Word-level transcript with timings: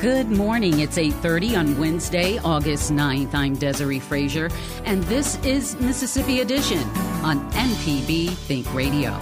Good 0.00 0.30
morning. 0.30 0.80
It's 0.80 0.96
8:30 0.96 1.56
on 1.56 1.78
Wednesday, 1.78 2.38
August 2.38 2.90
9th. 2.90 3.34
I'm 3.34 3.54
Desiree 3.54 3.98
Frazier, 4.00 4.48
and 4.86 5.04
this 5.04 5.36
is 5.44 5.78
Mississippi 5.78 6.40
Edition 6.40 6.78
on 7.22 7.38
MPB 7.52 8.30
Think 8.30 8.72
Radio. 8.72 9.14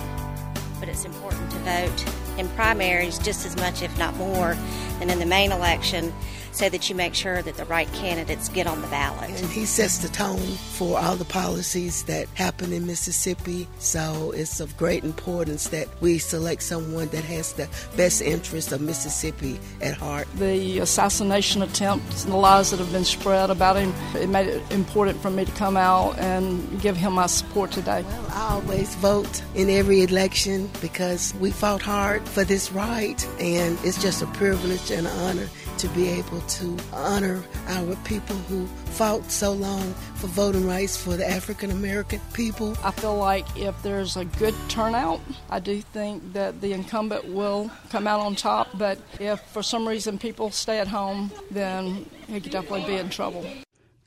But 0.79 0.89
it's 0.89 1.05
important 1.05 1.51
to 1.51 1.57
vote 1.59 2.05
in 2.39 2.49
primaries 2.51 3.19
just 3.19 3.45
as 3.45 3.57
much, 3.57 3.83
if 3.83 3.99
not 3.99 4.15
more, 4.19 4.57
than 5.01 5.11
in 5.11 5.19
the 5.19 5.27
main 5.27 5.51
election 5.51 6.15
so 6.59 6.69
that 6.69 6.89
you 6.89 6.95
make 6.97 7.15
sure 7.15 7.41
that 7.41 7.57
the 7.57 7.65
right 7.67 7.91
candidates 7.93 8.49
get 8.49 8.67
on 8.67 8.81
the 8.81 8.89
ballot. 8.89 9.31
And 9.31 9.49
he 9.51 9.65
sets 9.65 9.99
the 9.99 10.09
tone 10.09 10.57
for 10.75 10.99
all 10.99 11.15
the 11.15 11.25
policies 11.25 12.03
that 12.05 12.27
happen 12.35 12.73
in 12.73 12.85
Mississippi. 12.85 13.69
So 13.79 14.33
it's 14.35 14.59
of 14.59 14.77
great 14.77 15.05
importance 15.05 15.69
that 15.69 15.87
we 16.01 16.19
select 16.19 16.65
someone 16.65 17.07
that 17.09 17.23
has 17.23 17.53
the 17.53 17.69
best 17.97 18.23
interest 18.23 18.73
of 18.73 18.81
Mississippi 18.81 19.61
at 19.81 19.95
heart. 19.95 20.27
The 20.35 20.81
assassination 20.81 21.63
attempts 21.63 22.25
and 22.25 22.33
the 22.33 22.37
lies 22.37 22.73
that 22.73 22.81
have 22.81 22.91
been 22.91 23.05
spread 23.05 23.51
about 23.51 23.77
him, 23.77 23.95
it 24.17 24.29
made 24.29 24.49
it 24.49 24.73
important 24.73 25.23
for 25.23 25.31
me 25.31 25.45
to 25.45 25.53
come 25.53 25.77
out 25.77 26.19
and 26.19 26.81
give 26.81 26.97
him 26.97 27.13
my 27.13 27.27
support 27.27 27.71
today. 27.71 28.03
Well, 28.03 28.27
I 28.33 28.55
always 28.55 28.97
vote 28.97 29.43
in 29.55 29.71
every 29.71 30.03
election 30.03 30.69
because 30.81 31.35
we 31.37 31.53
fought 31.53 31.83
hard 31.83 32.29
for 32.29 32.43
this 32.43 32.73
right, 32.73 33.25
and 33.39 33.79
it's 33.85 34.03
just 34.03 34.23
a 34.23 34.27
privilege 34.27 34.91
and 34.91 35.07
an 35.07 35.17
honor 35.21 35.49
to 35.79 35.89
be 35.89 36.09
able 36.09 36.41
to 36.41 36.77
honor 36.93 37.43
our 37.69 37.97
people 38.05 38.37
who 38.37 38.67
fought 38.67 39.31
so 39.31 39.53
long 39.53 39.93
for 40.17 40.27
voting 40.27 40.67
rights 40.67 40.97
for 40.97 41.17
the 41.17 41.29
African 41.29 41.71
American 41.71 42.21
people. 42.33 42.77
I 42.83 42.91
feel 42.91 43.17
like 43.17 43.47
if 43.57 43.81
there's 43.83 44.17
a 44.17 44.25
good 44.25 44.55
turnout, 44.69 45.21
I 45.51 45.61
do 45.61 45.81
think 45.81 46.33
that 46.33 46.61
the 46.61 46.73
incumbent 46.73 47.27
will 47.27 47.71
come 47.91 48.07
out 48.07 48.21
on 48.21 48.35
top. 48.35 48.69
But 48.75 48.99
if 49.21 49.41
for 49.41 49.63
some 49.63 49.87
reason 49.87 50.19
people 50.19 50.51
stay 50.51 50.79
at 50.79 50.89
home, 50.89 51.31
then 51.51 52.07
he 52.27 52.41
could 52.41 52.53
definitely 52.53 52.87
be 52.87 52.97
in 52.97 53.09
trouble. 53.09 53.47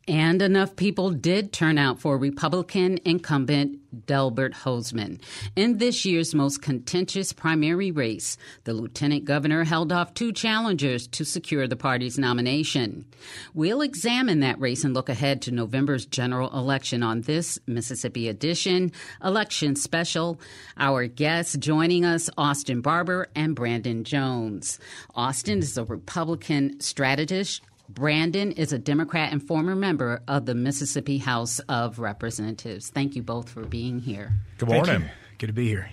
And 0.07 0.41
enough 0.41 0.75
people 0.75 1.11
did 1.11 1.53
turn 1.53 1.77
out 1.77 1.99
for 1.99 2.17
Republican 2.17 2.99
incumbent 3.05 3.77
Delbert 4.07 4.53
Hosemann. 4.53 5.21
In 5.55 5.77
this 5.77 6.05
year's 6.05 6.33
most 6.33 6.61
contentious 6.61 7.33
primary 7.33 7.91
race, 7.91 8.37
the 8.63 8.73
lieutenant 8.73 9.25
governor 9.25 9.63
held 9.63 9.91
off 9.91 10.13
two 10.13 10.31
challengers 10.31 11.07
to 11.07 11.25
secure 11.25 11.67
the 11.67 11.75
party's 11.75 12.17
nomination. 12.17 13.05
We'll 13.53 13.81
examine 13.81 14.39
that 14.39 14.59
race 14.59 14.83
and 14.83 14.93
look 14.93 15.09
ahead 15.09 15.41
to 15.43 15.51
November's 15.51 16.05
general 16.05 16.49
election 16.57 17.03
on 17.03 17.21
this 17.21 17.59
Mississippi 17.67 18.27
edition 18.27 18.91
election 19.23 19.75
special. 19.75 20.39
Our 20.77 21.07
guests 21.07 21.57
joining 21.57 22.05
us, 22.05 22.29
Austin 22.37 22.81
Barbour 22.81 23.27
and 23.35 23.55
Brandon 23.55 24.03
Jones. 24.03 24.79
Austin 25.15 25.59
is 25.59 25.77
a 25.77 25.83
Republican 25.83 26.79
strategist 26.79 27.61
Brandon 27.93 28.53
is 28.53 28.71
a 28.71 28.79
Democrat 28.79 29.33
and 29.33 29.45
former 29.45 29.75
member 29.75 30.21
of 30.27 30.45
the 30.45 30.55
Mississippi 30.55 31.17
House 31.17 31.59
of 31.67 31.99
Representatives. 31.99 32.89
Thank 32.89 33.15
you 33.15 33.21
both 33.21 33.49
for 33.49 33.65
being 33.65 33.99
here. 33.99 34.31
Good 34.57 34.69
morning. 34.69 35.09
Good 35.37 35.47
to 35.47 35.53
be 35.53 35.67
here. 35.67 35.89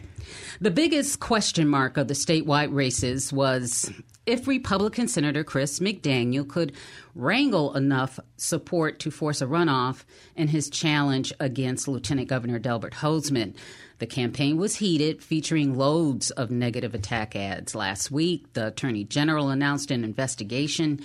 The 0.61 0.71
biggest 0.71 1.21
question 1.21 1.69
mark 1.69 1.97
of 1.97 2.06
the 2.06 2.15
statewide 2.15 2.75
races 2.75 3.33
was 3.33 3.91
if 4.27 4.47
Republican 4.47 5.09
Senator 5.09 5.43
Chris 5.43 5.81
McDaniel 5.81 6.47
could 6.47 6.72
wrangle 7.15 7.75
enough 7.75 8.21
support 8.37 9.01
to 9.01 9.11
force 9.11 9.41
a 9.41 9.47
runoff 9.47 10.05
in 10.37 10.49
his 10.49 10.69
challenge 10.69 11.33
against 11.41 11.89
Lieutenant 11.89 12.28
Governor 12.28 12.59
Delbert 12.59 12.95
Hosemann. 12.95 13.56
The 13.99 14.06
campaign 14.06 14.59
was 14.59 14.77
heated, 14.77 15.22
featuring 15.22 15.77
loads 15.77 16.31
of 16.33 16.51
negative 16.51 16.95
attack 16.95 17.34
ads. 17.34 17.75
Last 17.75 18.11
week, 18.11 18.53
the 18.53 18.69
Attorney 18.69 19.05
General 19.05 19.49
announced 19.49 19.91
an 19.91 20.05
investigation 20.05 21.01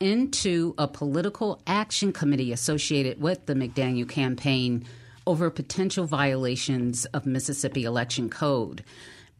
into 0.00 0.74
a 0.78 0.86
political 0.86 1.60
action 1.66 2.12
committee 2.12 2.52
associated 2.52 3.20
with 3.20 3.46
the 3.46 3.54
McDaniel 3.54 4.08
campaign 4.08 4.84
over 5.26 5.50
potential 5.50 6.06
violations 6.06 7.04
of 7.06 7.26
Mississippi 7.26 7.84
election 7.84 8.28
code. 8.28 8.84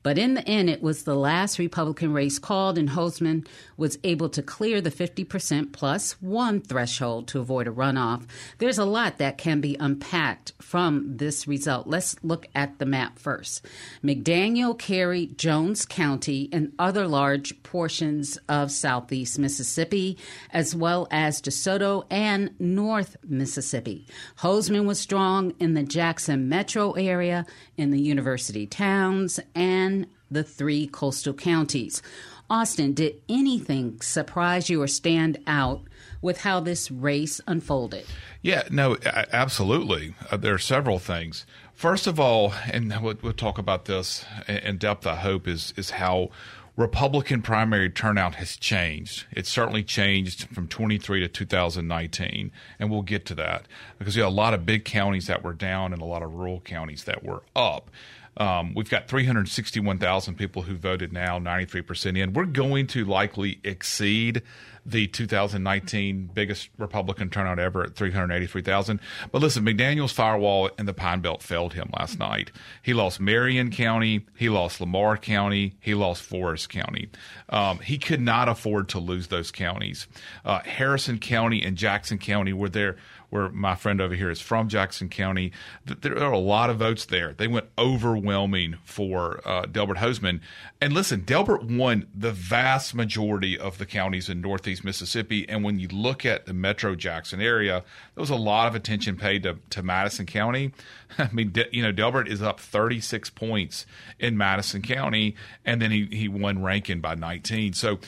But 0.07 0.19
in 0.19 0.35
the 0.35 0.49
end, 0.49 0.71
it 0.71 0.85
was 0.85 1.03
the 1.03 1.17
last 1.17 1.59
Republican 1.59 2.13
race 2.13 2.39
called, 2.39 2.79
and 2.79 2.91
Hosemann 2.91 3.45
was 3.77 3.99
able 4.05 4.29
to 4.29 4.41
clear 4.41 4.81
the 4.81 4.93
50% 4.93 5.73
plus 5.73 6.13
one 6.23 6.61
threshold 6.61 7.27
to 7.27 7.41
avoid 7.41 7.67
a 7.67 7.73
runoff. 7.73 8.25
There's 8.59 8.79
a 8.79 8.85
lot 8.85 9.19
that 9.19 9.37
can 9.37 9.61
be 9.61 9.77
unpacked 9.81 10.53
from 10.61 11.17
this 11.17 11.49
result. 11.49 11.89
Let's 11.89 12.15
look 12.23 12.47
at 12.55 12.79
the 12.79 12.87
map 12.87 13.19
first. 13.19 13.67
McDaniel 14.05 14.79
carried 14.79 15.39
Jones 15.39 15.85
County 15.85 16.49
and 16.53 16.73
other 16.79 17.09
large 17.09 17.61
portions 17.65 18.39
of 18.49 18.71
southeast 18.71 19.41
Mississippi, 19.41 20.19
as 20.53 20.73
well 20.73 21.09
as 21.11 21.43
DeSoto 21.43 22.05
and 22.11 22.55
North 22.61 23.17
Mississippi. 23.27 24.07
Hosemann 24.39 24.87
was 24.87 25.01
strong 25.01 25.53
in 25.59 25.75
the 25.75 25.83
Jackson 25.83 26.49
metro 26.49 26.93
area, 26.93 27.45
in 27.77 27.91
the 27.91 28.01
university 28.01 28.69
towns, 28.69 29.41
and 29.57 29.96
the 30.31 30.45
three 30.45 30.87
coastal 30.87 31.35
counties. 31.35 32.03
Austin, 32.49 32.93
did 32.93 33.21
anything 33.29 34.01
surprise 34.01 34.71
you 34.71 34.81
or 34.81 34.87
stand 34.87 35.39
out 35.47 35.83
with 36.23 36.43
how 36.43 36.61
this 36.61 36.91
race 36.91 37.41
unfolded? 37.47 38.07
Yeah, 38.43 38.63
no, 38.71 38.97
absolutely. 39.33 40.15
Uh, 40.31 40.37
there 40.37 40.55
are 40.55 40.59
several 40.59 40.99
things. 40.99 41.45
First 41.75 42.07
of 42.07 42.21
all, 42.21 42.55
and 42.71 42.95
we'll, 43.03 43.17
we'll 43.21 43.33
talk 43.33 43.59
about 43.59 43.87
this 43.87 44.25
in 44.49 44.79
depth, 44.79 45.07
I 45.07 45.17
hope, 45.17 45.49
is, 45.49 45.75
is 45.77 45.91
how 45.91 46.31
Republican 46.77 47.41
primary 47.41 47.89
turnout 47.89 48.35
has 48.37 48.57
changed. 48.57 49.27
It's 49.33 49.49
certainly 49.49 49.83
changed 49.83 50.49
from 50.49 50.69
23 50.69 51.21
to 51.21 51.29
2019, 51.29 52.53
and 52.79 52.91
we'll 52.91 53.03
get 53.03 53.25
to 53.27 53.35
that 53.37 53.67
because 53.99 54.15
you 54.15 54.23
have 54.23 54.33
a 54.33 54.35
lot 54.35 54.53
of 54.53 54.67
big 54.67 54.85
counties 54.85 55.27
that 55.27 55.43
were 55.43 55.55
down 55.55 55.93
and 55.93 56.03
a 56.03 56.05
lot 56.05 56.23
of 56.23 56.35
rural 56.35 56.61
counties 56.61 57.05
that 57.05 57.25
were 57.25 57.43
up. 57.55 57.91
Um, 58.37 58.75
we've 58.75 58.91
got 58.91 59.09
361,000 59.09 60.35
people 60.35 60.63
who 60.63 60.77
voted 60.77 61.13
now, 61.13 61.39
93% 61.39 62.19
in. 62.19 62.33
We're 62.33 62.45
going 62.45 62.87
to 62.89 63.05
likely 63.05 63.61
exceed 63.65 64.43
the 64.87 65.09
2019 65.09 66.31
biggest 66.33 66.69
Republican 66.79 67.29
turnout 67.29 67.59
ever 67.59 67.83
at 67.83 67.97
383,000. 67.97 69.01
But 69.33 69.43
listen, 69.43 69.65
McDaniel's 69.65 70.13
firewall 70.13 70.71
in 70.79 70.87
the 70.87 70.95
Pine 70.95 71.21
Belt 71.21 71.43
failed 71.43 71.75
him 71.75 71.91
last 71.99 72.19
night. 72.19 72.53
He 72.83 72.95
lost 72.95 73.19
Marion 73.19 73.71
County, 73.71 74.27
he 74.37 74.49
lost 74.49 74.81
Lamar 74.81 75.17
County, 75.17 75.75
he 75.81 75.95
lost 75.95 76.23
Forrest 76.23 76.69
County. 76.69 77.09
Um, 77.49 77.81
he 77.81 77.99
could 77.99 78.21
not 78.21 78.49
afford 78.49 78.89
to 78.91 79.01
lose 79.01 79.27
those 79.27 79.51
counties. 79.51 80.07
Uh, 80.45 80.61
Harrison 80.61 81.19
County 81.19 81.63
and 81.63 81.77
Jackson 81.77 82.19
County 82.19 82.53
were 82.53 82.69
there 82.69 82.97
where 83.31 83.49
my 83.51 83.75
friend 83.75 84.01
over 84.01 84.15
here 84.15 84.31
is 84.31 84.41
from 84.41 84.69
Jackson 84.69 85.09
County. 85.09 85.53
There 85.85 86.19
are 86.23 86.33
a 86.33 86.39
lot 86.39 86.71
of 86.71 86.79
votes 86.79 87.05
there. 87.07 87.35
They 87.35 87.49
went 87.49 87.67
overwhelming 87.79 88.77
for 88.85 89.41
uh, 89.47 89.67
Delbert 89.67 89.99
Hosemann. 89.99 90.41
And 90.81 90.93
listen, 90.93 91.21
Delbert 91.21 91.65
won 91.65 92.07
the 92.15 92.33
vast 92.33 92.95
majority 92.95 93.59
of 93.59 93.79
the 93.79 93.87
counties 93.87 94.29
in 94.29 94.41
Northeast 94.41 94.85
Mississippi. 94.85 95.49
And 95.49 95.65
when 95.65 95.79
you 95.79 95.89
look 95.89 96.25
at 96.25 96.47
the 96.47 96.53
Metro 96.53 96.95
Jackson 96.95 97.41
area, 97.41 97.85
there 98.15 98.23
was 98.23 98.31
a 98.31 98.37
lot 98.37 98.69
of 98.69 98.75
attention 98.75 99.17
paid 99.17 99.43
to, 99.45 99.59
to 99.71 99.83
Madison 99.83 100.27
County. 100.27 100.73
I 101.19 101.29
mean, 101.33 101.53
you 101.73 101.83
know, 101.83 101.93
Delbert 101.93 102.29
is 102.29 102.43
up 102.43 102.61
36 102.61 103.31
points 103.31 103.87
in 104.19 104.37
Madison 104.37 104.83
County, 104.83 105.37
and 105.65 105.81
then 105.81 105.91
he, 105.91 106.07
he 106.07 106.29
won 106.29 106.63
Rankin 106.63 107.01
by 107.01 107.15
19. 107.15 107.73
So, 107.73 107.99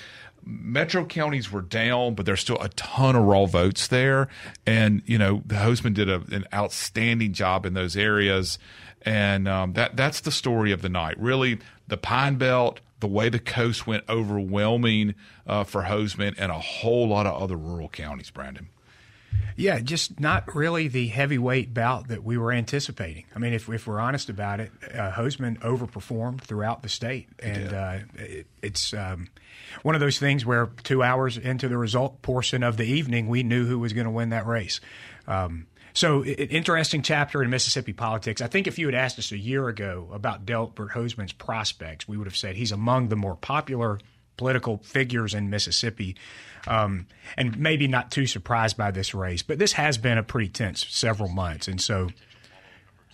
metro 0.45 1.05
counties 1.05 1.51
were 1.53 1.63
down, 1.63 2.15
but 2.15 2.27
there's 2.27 2.41
still 2.41 2.61
a 2.61 2.69
ton 2.71 3.17
of 3.17 3.25
raw 3.25 3.47
votes 3.47 3.87
there. 3.87 4.29
And, 4.67 5.03
you 5.07 5.19
know, 5.19 5.43
the 5.47 5.57
Hosemann 5.57 5.95
did 5.95 6.09
a, 6.09 6.23
an 6.31 6.45
outstanding 6.53 7.33
job 7.33 7.67
in 7.67 7.75
those 7.75 7.97
areas. 7.97 8.59
And 9.03 9.47
um, 9.47 9.75
that 9.75 9.97
that's 9.97 10.21
the 10.21 10.33
story 10.33 10.73
of 10.73 10.83
the 10.83 10.89
night. 10.89 11.19
Really, 11.19 11.59
the 11.87 11.97
Pine 11.97 12.37
Belt, 12.37 12.81
the 13.01 13.07
way 13.07 13.29
the 13.29 13.39
coast 13.39 13.87
went 13.87 14.05
overwhelming 14.09 15.15
uh, 15.47 15.65
for 15.65 15.83
Hosemann, 15.85 16.35
and 16.37 16.51
a 16.51 16.59
whole 16.59 17.09
lot 17.09 17.27
of 17.27 17.41
other 17.41 17.57
rural 17.57 17.89
counties, 17.89 18.31
Brandon. 18.31 18.69
Yeah, 19.59 19.81
just 19.81 20.21
not 20.21 20.55
really 20.55 20.87
the 20.87 21.09
heavyweight 21.09 21.75
bout 21.75 22.09
that 22.09 22.23
we 22.23 22.39
were 22.39 22.53
anticipating. 22.53 23.25
I 23.35 23.41
mean, 23.41 23.53
if, 23.53 23.69
if 23.69 23.89
we're 23.89 23.99
honest 23.99 24.29
about 24.29 24.61
it, 24.61 24.71
uh, 24.95 25.11
Hosemann 25.11 25.59
overperformed 25.59 26.43
throughout 26.43 26.83
the 26.85 26.89
state, 26.89 27.29
and 27.41 27.73
uh, 27.73 27.99
it, 28.15 28.47
it's 28.63 28.95
um, 28.95 29.29
one 29.83 29.97
of 29.97 30.01
those 30.01 30.17
things 30.17 30.47
where 30.47 30.67
two 30.85 31.03
hours 31.03 31.37
into 31.37 31.69
the 31.69 31.77
result 31.77 32.23
portion 32.23 32.63
of 32.63 32.77
the 32.77 32.85
evening, 32.85 33.27
we 33.27 33.43
knew 33.43 33.67
who 33.67 33.81
was 33.81 33.93
going 33.93 34.05
to 34.05 34.13
win 34.13 34.29
that 34.29 34.47
race. 34.47 34.81
Um, 35.27 35.67
so, 35.93 36.23
it, 36.23 36.53
interesting 36.53 37.03
chapter 37.03 37.43
in 37.43 37.51
Mississippi 37.51 37.93
politics. 37.93 38.41
I 38.41 38.47
think 38.47 38.69
if 38.69 38.79
you 38.79 38.87
had 38.87 38.95
asked 38.95 39.19
us 39.19 39.33
a 39.33 39.39
year 39.39 39.67
ago 39.67 40.09
about 40.13 40.47
Delbert 40.47 40.93
Hosemann's 40.93 41.33
prospects, 41.33 42.07
we 42.07 42.17
would 42.17 42.29
have 42.29 42.37
said 42.37 42.55
he's 42.55 42.71
among 42.71 43.09
the 43.09 43.17
more 43.17 43.35
popular 43.35 43.99
political 44.39 44.79
figures 44.79 45.35
in 45.35 45.51
Mississippi 45.51 46.17
um, 46.67 47.07
and 47.37 47.59
maybe 47.59 47.87
not 47.87 48.11
too 48.11 48.27
surprised 48.27 48.77
by 48.77 48.91
this 48.91 49.15
race. 49.15 49.43
But 49.43 49.59
this 49.59 49.73
has 49.73 49.99
been 49.99 50.19
a 50.19 50.23
pretty 50.23 50.49
tense 50.49 50.87
several 50.89 51.29
months, 51.29 51.69
and 51.69 51.81
so 51.81 52.09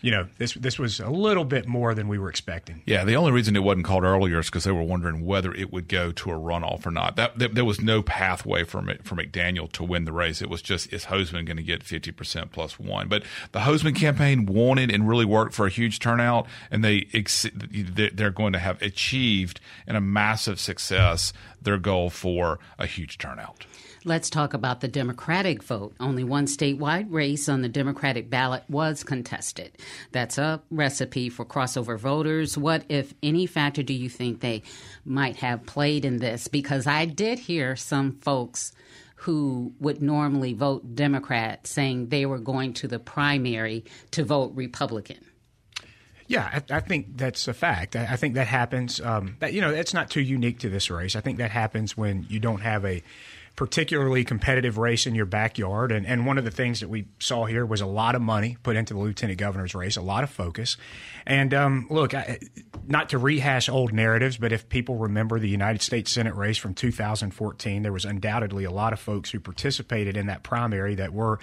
you 0.04 0.10
know, 0.10 0.28
this 0.36 0.52
this 0.52 0.78
was 0.78 1.00
a 1.00 1.08
little 1.08 1.46
bit 1.46 1.66
more 1.66 1.94
than 1.94 2.08
we 2.08 2.18
were 2.18 2.28
expecting. 2.28 2.82
Yeah, 2.84 3.04
the 3.04 3.16
only 3.16 3.32
reason 3.32 3.56
it 3.56 3.62
wasn't 3.62 3.86
called 3.86 4.04
earlier 4.04 4.38
is 4.38 4.46
because 4.50 4.64
they 4.64 4.70
were 4.70 4.82
wondering 4.82 5.24
whether 5.24 5.50
it 5.54 5.72
would 5.72 5.88
go 5.88 6.12
to 6.12 6.30
a 6.30 6.34
runoff 6.34 6.84
or 6.84 6.90
not. 6.90 7.16
That, 7.16 7.38
that 7.38 7.54
there 7.54 7.64
was 7.64 7.80
no 7.80 8.02
pathway 8.02 8.64
for 8.64 8.82
for 9.02 9.16
McDaniel 9.16 9.72
to 9.72 9.82
win 9.82 10.04
the 10.04 10.12
race. 10.12 10.42
It 10.42 10.50
was 10.50 10.60
just 10.60 10.92
is 10.92 11.06
Hosemann 11.06 11.46
going 11.46 11.56
to 11.56 11.62
get 11.62 11.82
fifty 11.82 12.12
percent 12.12 12.52
plus 12.52 12.78
one? 12.78 13.08
But 13.08 13.22
the 13.52 13.60
Hosemann 13.60 13.96
campaign 13.96 14.44
wanted 14.44 14.90
and 14.92 15.08
really 15.08 15.24
worked 15.24 15.54
for 15.54 15.66
a 15.66 15.70
huge 15.70 16.00
turnout, 16.00 16.46
and 16.70 16.84
they 16.84 17.06
they're 18.12 18.30
going 18.30 18.52
to 18.52 18.58
have 18.58 18.82
achieved 18.82 19.58
in 19.86 19.96
a 19.96 20.02
massive 20.02 20.60
success 20.60 21.32
their 21.62 21.78
goal 21.78 22.10
for 22.10 22.58
a 22.78 22.84
huge 22.84 23.16
turnout. 23.16 23.64
Let's 24.06 24.28
talk 24.28 24.52
about 24.52 24.82
the 24.82 24.88
Democratic 24.88 25.62
vote. 25.62 25.94
Only 25.98 26.24
one 26.24 26.44
statewide 26.44 27.06
race 27.08 27.48
on 27.48 27.62
the 27.62 27.70
Democratic 27.70 28.28
ballot 28.28 28.62
was 28.68 29.02
contested. 29.02 29.78
That's 30.12 30.36
a 30.36 30.62
recipe 30.70 31.30
for 31.30 31.46
crossover 31.46 31.98
voters. 31.98 32.58
What, 32.58 32.84
if 32.90 33.14
any, 33.22 33.46
factor 33.46 33.82
do 33.82 33.94
you 33.94 34.10
think 34.10 34.40
they 34.40 34.62
might 35.06 35.36
have 35.36 35.64
played 35.64 36.04
in 36.04 36.18
this? 36.18 36.48
Because 36.48 36.86
I 36.86 37.06
did 37.06 37.38
hear 37.38 37.76
some 37.76 38.12
folks 38.20 38.72
who 39.16 39.72
would 39.80 40.02
normally 40.02 40.52
vote 40.52 40.94
Democrat 40.94 41.66
saying 41.66 42.08
they 42.08 42.26
were 42.26 42.38
going 42.38 42.74
to 42.74 42.88
the 42.88 42.98
primary 42.98 43.86
to 44.10 44.22
vote 44.22 44.52
Republican. 44.54 45.24
Yeah, 46.26 46.60
I, 46.70 46.76
I, 46.76 46.80
think 46.80 47.16
that's 47.16 47.48
a 47.48 47.54
fact. 47.54 47.96
I, 47.96 48.04
I 48.12 48.16
think 48.16 48.34
that 48.34 48.48
happens. 48.48 49.00
Um, 49.00 49.36
that, 49.40 49.54
you 49.54 49.62
know, 49.62 49.70
it's 49.70 49.94
not 49.94 50.10
too 50.10 50.20
unique 50.20 50.58
to 50.60 50.68
this 50.68 50.90
race. 50.90 51.16
I 51.16 51.20
think 51.20 51.38
that 51.38 51.50
happens 51.50 51.96
when 51.96 52.26
you 52.28 52.38
don't 52.38 52.60
have 52.60 52.84
a 52.84 53.02
particularly 53.56 54.24
competitive 54.24 54.78
race 54.78 55.06
in 55.06 55.14
your 55.14 55.26
backyard. 55.26 55.92
And, 55.92 56.04
and 56.06 56.26
one 56.26 56.38
of 56.38 56.44
the 56.44 56.50
things 56.50 56.80
that 56.80 56.88
we 56.88 57.06
saw 57.20 57.44
here 57.44 57.64
was 57.64 57.80
a 57.80 57.86
lot 57.86 58.16
of 58.16 58.22
money 58.22 58.56
put 58.62 58.76
into 58.76 58.94
the 58.94 59.00
lieutenant 59.00 59.38
governor's 59.38 59.74
race, 59.74 59.96
a 59.96 60.02
lot 60.02 60.24
of 60.24 60.30
focus. 60.30 60.76
And 61.24 61.54
um, 61.54 61.86
look, 61.88 62.14
I, 62.14 62.40
not 62.86 63.10
to 63.10 63.18
rehash 63.18 63.68
old 63.68 63.92
narratives, 63.92 64.36
but 64.36 64.52
if 64.52 64.68
people 64.68 64.96
remember 64.96 65.38
the 65.38 65.48
United 65.48 65.82
States 65.82 66.10
Senate 66.10 66.34
race 66.34 66.56
from 66.56 66.74
2014, 66.74 67.82
there 67.82 67.92
was 67.92 68.04
undoubtedly 68.04 68.64
a 68.64 68.72
lot 68.72 68.92
of 68.92 68.98
folks 68.98 69.30
who 69.30 69.38
participated 69.38 70.16
in 70.16 70.26
that 70.26 70.42
primary 70.42 70.96
that 70.96 71.12
were 71.12 71.38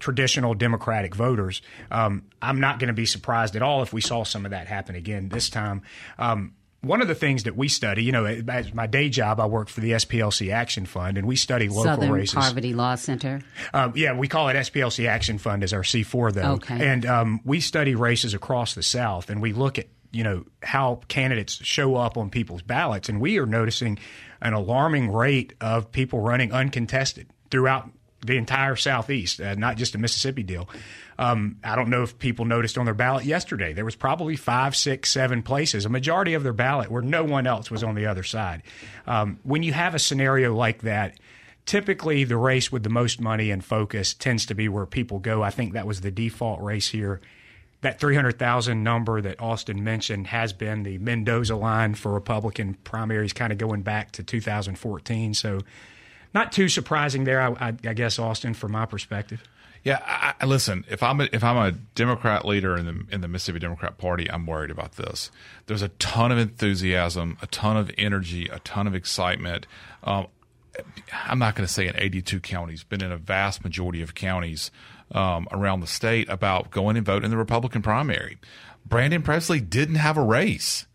traditional 0.00 0.54
Democratic 0.54 1.14
voters. 1.14 1.62
Um, 1.92 2.24
I'm 2.40 2.58
not 2.58 2.80
going 2.80 2.88
to 2.88 2.94
be 2.94 3.06
surprised 3.06 3.54
at 3.54 3.62
all 3.62 3.82
if 3.82 3.92
we 3.92 4.00
saw 4.00 4.24
some 4.24 4.44
of 4.44 4.50
that 4.50 4.66
happen 4.66 4.96
again 4.96 5.28
this 5.28 5.48
time. 5.48 5.82
Um, 6.18 6.54
one 6.84 7.00
of 7.00 7.06
the 7.06 7.14
things 7.14 7.44
that 7.44 7.56
we 7.56 7.68
study, 7.68 8.02
you 8.02 8.10
know, 8.10 8.24
as 8.24 8.74
my 8.74 8.88
day 8.88 9.08
job, 9.08 9.38
I 9.38 9.46
work 9.46 9.68
for 9.68 9.80
the 9.80 9.92
SPLC 9.92 10.52
Action 10.52 10.84
Fund, 10.84 11.16
and 11.16 11.28
we 11.28 11.36
study 11.36 11.68
local 11.68 11.84
Southern 11.84 12.10
races. 12.10 12.34
Poverty 12.34 12.74
Law 12.74 12.96
Center. 12.96 13.40
Um, 13.72 13.92
yeah, 13.94 14.16
we 14.16 14.26
call 14.26 14.48
it 14.48 14.54
SPLC 14.54 15.06
Action 15.06 15.38
Fund 15.38 15.62
as 15.62 15.72
our 15.72 15.82
C4, 15.82 16.32
though. 16.32 16.52
Okay. 16.54 16.88
And 16.88 17.06
um, 17.06 17.40
we 17.44 17.60
study 17.60 17.94
races 17.94 18.34
across 18.34 18.74
the 18.74 18.82
South, 18.82 19.30
and 19.30 19.40
we 19.40 19.52
look 19.52 19.78
at 19.78 19.86
you 20.10 20.24
know 20.24 20.44
how 20.62 21.00
candidates 21.06 21.54
show 21.64 21.94
up 21.94 22.16
on 22.16 22.30
people's 22.30 22.62
ballots, 22.62 23.08
and 23.08 23.20
we 23.20 23.38
are 23.38 23.46
noticing 23.46 23.98
an 24.40 24.52
alarming 24.52 25.12
rate 25.12 25.54
of 25.60 25.92
people 25.92 26.20
running 26.20 26.52
uncontested 26.52 27.28
throughout 27.50 27.88
the 28.26 28.36
entire 28.36 28.74
Southeast, 28.74 29.40
uh, 29.40 29.54
not 29.54 29.76
just 29.76 29.94
a 29.94 29.98
Mississippi 29.98 30.42
deal. 30.42 30.68
Um, 31.18 31.56
I 31.62 31.76
don't 31.76 31.90
know 31.90 32.02
if 32.02 32.18
people 32.18 32.44
noticed 32.44 32.78
on 32.78 32.84
their 32.84 32.94
ballot 32.94 33.24
yesterday. 33.24 33.72
There 33.72 33.84
was 33.84 33.96
probably 33.96 34.36
five, 34.36 34.74
six, 34.74 35.10
seven 35.10 35.42
places, 35.42 35.84
a 35.84 35.88
majority 35.88 36.34
of 36.34 36.42
their 36.42 36.52
ballot 36.52 36.90
where 36.90 37.02
no 37.02 37.24
one 37.24 37.46
else 37.46 37.70
was 37.70 37.84
on 37.84 37.94
the 37.94 38.06
other 38.06 38.22
side. 38.22 38.62
Um, 39.06 39.38
when 39.42 39.62
you 39.62 39.72
have 39.72 39.94
a 39.94 39.98
scenario 39.98 40.54
like 40.54 40.82
that, 40.82 41.18
typically 41.66 42.24
the 42.24 42.36
race 42.36 42.72
with 42.72 42.82
the 42.82 42.90
most 42.90 43.20
money 43.20 43.50
and 43.50 43.64
focus 43.64 44.14
tends 44.14 44.46
to 44.46 44.54
be 44.54 44.68
where 44.68 44.86
people 44.86 45.18
go. 45.18 45.42
I 45.42 45.50
think 45.50 45.74
that 45.74 45.86
was 45.86 46.00
the 46.00 46.10
default 46.10 46.60
race 46.60 46.88
here. 46.88 47.20
That 47.82 47.98
300,000 47.98 48.82
number 48.82 49.20
that 49.20 49.40
Austin 49.40 49.82
mentioned 49.82 50.28
has 50.28 50.52
been 50.52 50.84
the 50.84 50.98
Mendoza 50.98 51.56
line 51.56 51.94
for 51.94 52.12
Republican 52.12 52.74
primaries, 52.84 53.32
kind 53.32 53.52
of 53.52 53.58
going 53.58 53.82
back 53.82 54.12
to 54.12 54.22
2014. 54.22 55.34
So, 55.34 55.60
not 56.34 56.52
too 56.52 56.68
surprising 56.68 57.24
there, 57.24 57.40
I, 57.40 57.68
I, 57.68 57.68
I 57.88 57.92
guess, 57.92 58.18
Austin, 58.18 58.54
from 58.54 58.72
my 58.72 58.86
perspective. 58.86 59.42
Yeah, 59.84 60.00
I, 60.04 60.34
I, 60.40 60.46
listen. 60.46 60.84
If 60.88 61.02
I'm 61.02 61.20
a, 61.20 61.28
if 61.32 61.42
I'm 61.42 61.56
a 61.56 61.72
Democrat 61.72 62.44
leader 62.44 62.76
in 62.76 62.86
the 62.86 63.14
in 63.14 63.20
the 63.20 63.28
Mississippi 63.28 63.58
Democrat 63.58 63.98
Party, 63.98 64.30
I'm 64.30 64.46
worried 64.46 64.70
about 64.70 64.92
this. 64.92 65.30
There's 65.66 65.82
a 65.82 65.88
ton 65.88 66.30
of 66.30 66.38
enthusiasm, 66.38 67.36
a 67.42 67.46
ton 67.48 67.76
of 67.76 67.90
energy, 67.98 68.46
a 68.46 68.60
ton 68.60 68.86
of 68.86 68.94
excitement. 68.94 69.66
Um, 70.04 70.28
I'm 71.24 71.38
not 71.38 71.54
going 71.54 71.66
to 71.66 71.72
say 71.72 71.86
in 71.86 71.94
82 71.96 72.40
counties, 72.40 72.84
but 72.84 73.02
in 73.02 73.12
a 73.12 73.16
vast 73.16 73.62
majority 73.64 74.02
of 74.02 74.14
counties 74.14 74.70
um, 75.10 75.46
around 75.50 75.80
the 75.80 75.86
state 75.86 76.28
about 76.28 76.70
going 76.70 76.96
and 76.96 77.04
voting 77.04 77.24
in 77.24 77.30
the 77.30 77.36
Republican 77.36 77.82
primary. 77.82 78.38
Brandon 78.86 79.22
Presley 79.22 79.60
didn't 79.60 79.96
have 79.96 80.16
a 80.16 80.22
race. 80.22 80.86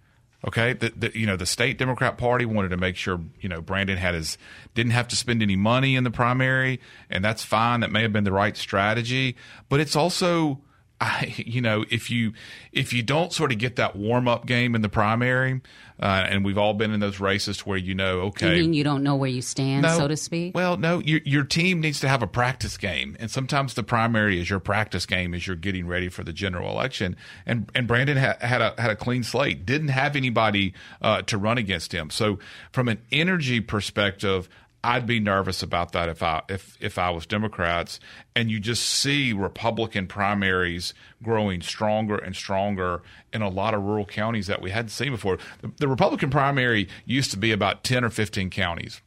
Okay, 0.47 0.71
the, 0.71 0.93
the, 0.95 1.19
you 1.19 1.25
know 1.25 1.35
the 1.35 1.45
state 1.45 1.77
Democrat 1.77 2.17
Party 2.17 2.45
wanted 2.45 2.69
to 2.69 2.77
make 2.77 2.95
sure 2.95 3.19
you 3.41 3.49
know 3.49 3.59
Brandon 3.59 3.97
had 3.97 4.13
his 4.13 4.37
didn't 4.75 4.93
have 4.93 5.07
to 5.09 5.15
spend 5.17 5.43
any 5.43 5.57
money 5.57 5.97
in 5.97 6.05
the 6.05 6.11
primary, 6.11 6.79
and 7.09 7.23
that's 7.23 7.43
fine. 7.43 7.81
That 7.81 7.91
may 7.91 8.01
have 8.01 8.13
been 8.13 8.23
the 8.23 8.31
right 8.31 8.55
strategy, 8.55 9.35
but 9.67 9.81
it's 9.81 9.95
also 9.95 10.61
I, 10.99 11.35
you 11.37 11.61
know, 11.61 11.85
if 11.89 12.09
you 12.09 12.33
if 12.71 12.91
you 12.91 13.03
don't 13.03 13.31
sort 13.31 13.51
of 13.51 13.59
get 13.59 13.75
that 13.75 13.95
warm 13.95 14.27
up 14.27 14.47
game 14.47 14.73
in 14.73 14.81
the 14.81 14.89
primary, 14.89 15.61
uh, 16.01 16.25
and 16.27 16.43
we've 16.43 16.57
all 16.57 16.73
been 16.73 16.91
in 16.91 16.99
those 16.99 17.19
races 17.19 17.65
where 17.67 17.77
you 17.77 17.93
know, 17.93 18.21
okay, 18.21 18.55
you 18.55 18.61
mean 18.63 18.73
you 18.73 18.83
don't 18.83 19.03
know 19.03 19.15
where 19.15 19.29
you 19.29 19.41
stand, 19.41 19.83
no, 19.83 19.95
so 19.95 20.07
to 20.07 20.17
speak. 20.17 20.55
Well, 20.55 20.77
no, 20.77 20.99
your 20.99 21.21
your 21.23 21.43
team 21.43 21.81
needs 21.81 21.99
to 21.99 22.07
have 22.07 22.23
a 22.23 22.27
practice 22.27 22.77
game, 22.77 23.15
and 23.19 23.29
sometimes 23.29 23.75
the 23.75 23.83
primary 23.83 24.39
is 24.39 24.49
your 24.49 24.59
practice 24.59 25.05
game 25.05 25.35
as 25.35 25.45
you're 25.45 25.55
getting 25.55 25.85
ready 25.87 26.09
for 26.09 26.23
the 26.23 26.33
general 26.33 26.71
election. 26.71 27.15
And 27.45 27.69
and 27.75 27.87
Brandon 27.87 28.17
ha- 28.17 28.37
had 28.41 28.61
a 28.61 28.73
had 28.79 28.89
a 28.89 28.95
clean 28.95 29.23
slate, 29.23 29.67
didn't 29.67 29.89
have 29.89 30.15
anybody 30.15 30.73
uh, 31.01 31.21
to 31.23 31.37
run 31.37 31.59
against 31.59 31.93
him. 31.93 32.09
So 32.09 32.39
from 32.71 32.87
an 32.87 32.99
energy 33.11 33.61
perspective, 33.61 34.49
I'd 34.87 35.05
be 35.05 35.19
nervous 35.19 35.61
about 35.63 35.91
that 35.91 36.07
if 36.07 36.23
I 36.23 36.43
if 36.47 36.77
if 36.79 36.97
I 36.97 37.09
was 37.09 37.25
Democrats 37.25 37.99
and 38.37 38.49
you 38.49 38.57
just 38.57 38.83
see 38.87 39.33
Republican 39.33 40.07
primaries 40.07 40.93
growing 41.21 41.61
stronger 41.61 42.15
and 42.15 42.33
stronger 42.33 43.01
in 43.33 43.41
a 43.41 43.49
lot 43.49 43.73
of 43.73 43.83
rural 43.83 44.05
counties 44.05 44.47
that 44.47 44.61
we 44.61 44.71
hadn't 44.71 44.89
seen 44.89 45.11
before. 45.11 45.39
The, 45.61 45.73
the 45.79 45.87
Republican 45.89 46.29
primary 46.29 46.87
used 47.05 47.31
to 47.31 47.37
be 47.37 47.51
about 47.51 47.83
10 47.83 48.05
or 48.05 48.09
15 48.09 48.49
counties. 48.49 49.01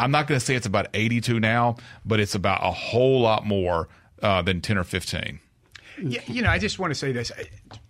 I'm 0.00 0.10
not 0.10 0.26
going 0.26 0.40
to 0.40 0.44
say 0.44 0.56
it's 0.56 0.66
about 0.66 0.88
82 0.94 1.38
now, 1.38 1.76
but 2.04 2.18
it's 2.18 2.34
about 2.34 2.64
a 2.64 2.72
whole 2.72 3.20
lot 3.20 3.46
more 3.46 3.88
uh, 4.22 4.42
than 4.42 4.60
10 4.60 4.78
or 4.78 4.84
15. 4.84 5.38
Yeah, 6.02 6.22
you 6.26 6.42
know, 6.42 6.50
I 6.50 6.58
just 6.58 6.80
want 6.80 6.90
to 6.90 6.96
say 6.96 7.12
this. 7.12 7.30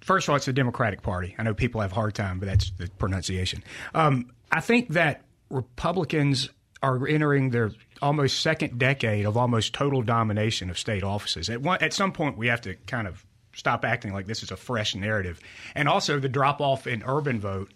First 0.02 0.26
of 0.26 0.30
all, 0.30 0.36
it's 0.36 0.44
the 0.44 0.52
Democratic 0.52 1.00
Party. 1.00 1.34
I 1.38 1.42
know 1.44 1.54
people 1.54 1.80
have 1.80 1.92
a 1.92 1.94
hard 1.94 2.14
time, 2.14 2.38
but 2.38 2.46
that's 2.46 2.70
the 2.72 2.88
pronunciation. 2.98 3.64
Um, 3.94 4.30
I 4.52 4.60
think 4.60 4.88
that 4.88 5.22
Republicans 5.48 6.50
are 6.82 7.06
entering 7.06 7.50
their 7.50 7.72
almost 8.00 8.40
second 8.40 8.78
decade 8.78 9.26
of 9.26 9.36
almost 9.36 9.74
total 9.74 10.02
domination 10.02 10.70
of 10.70 10.78
state 10.78 11.02
offices. 11.02 11.50
At 11.50 11.60
one, 11.60 11.78
at 11.82 11.92
some 11.92 12.12
point, 12.12 12.38
we 12.38 12.46
have 12.46 12.62
to 12.62 12.74
kind 12.86 13.06
of 13.06 13.24
stop 13.54 13.84
acting 13.84 14.12
like 14.12 14.26
this 14.26 14.42
is 14.42 14.50
a 14.50 14.56
fresh 14.56 14.94
narrative, 14.94 15.40
and 15.74 15.88
also 15.88 16.18
the 16.18 16.28
drop 16.28 16.60
off 16.60 16.86
in 16.86 17.02
urban 17.04 17.40
vote 17.40 17.72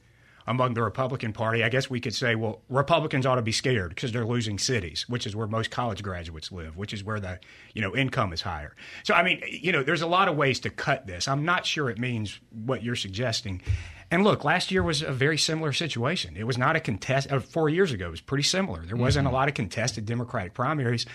among 0.47 0.75
the 0.75 0.83
Republican 0.83 1.33
Party. 1.33 1.65
I 1.65 1.69
guess 1.69 1.89
we 1.89 2.01
could 2.01 2.15
say, 2.15 2.35
well, 2.35 2.63
Republicans 2.69 3.27
ought 3.27 3.37
to 3.37 3.43
be 3.43 3.53
scared 3.53 3.91
because 3.91 4.13
they're 4.13 4.27
losing 4.27 4.59
cities, 4.59 5.07
which 5.09 5.27
is 5.27 5.35
where 5.35 5.47
most 5.47 5.71
college 5.71 6.03
graduates 6.03 6.53
live, 6.53 6.77
which 6.77 6.93
is 6.93 7.03
where 7.03 7.21
the 7.21 7.39
you 7.75 7.83
know 7.83 7.95
income 7.95 8.33
is 8.33 8.43
higher. 8.43 8.75
So 9.03 9.15
I 9.15 9.23
mean, 9.23 9.43
you 9.49 9.73
know, 9.73 9.83
there's 9.83 10.03
a 10.03 10.07
lot 10.07 10.29
of 10.29 10.37
ways 10.37 10.61
to 10.61 10.71
cut 10.71 11.07
this. 11.07 11.29
I'm 11.29 11.45
not 11.45 11.67
sure 11.67 11.91
it 11.91 11.99
means 11.99 12.39
what 12.51 12.83
you're 12.83 12.97
suggesting. 12.97 13.63
And 14.11 14.23
look, 14.23 14.45
last 14.45 14.71
year 14.71 14.83
was 14.83 15.03
a 15.03 15.13
very 15.13 15.39
similar 15.39 15.73
situation. 15.73 16.37
It 16.37 16.45
was 16.45 16.59
not 16.59 16.77
a 16.77 16.81
contest. 16.81 17.33
Uh, 17.33 17.41
four 17.41 17.69
years 17.69 17.91
ago, 17.91 18.09
it 18.09 18.11
was 18.11 18.21
pretty 18.21 18.45
similar. 18.45 18.85
There 18.85 18.97
wasn't 18.97 19.27
mm-hmm. 19.27 19.35
a 19.35 19.39
lot 19.39 19.49
of 19.49 19.55
contested 19.55 20.05
Democratic 20.05 20.55
primaries, 20.55 21.07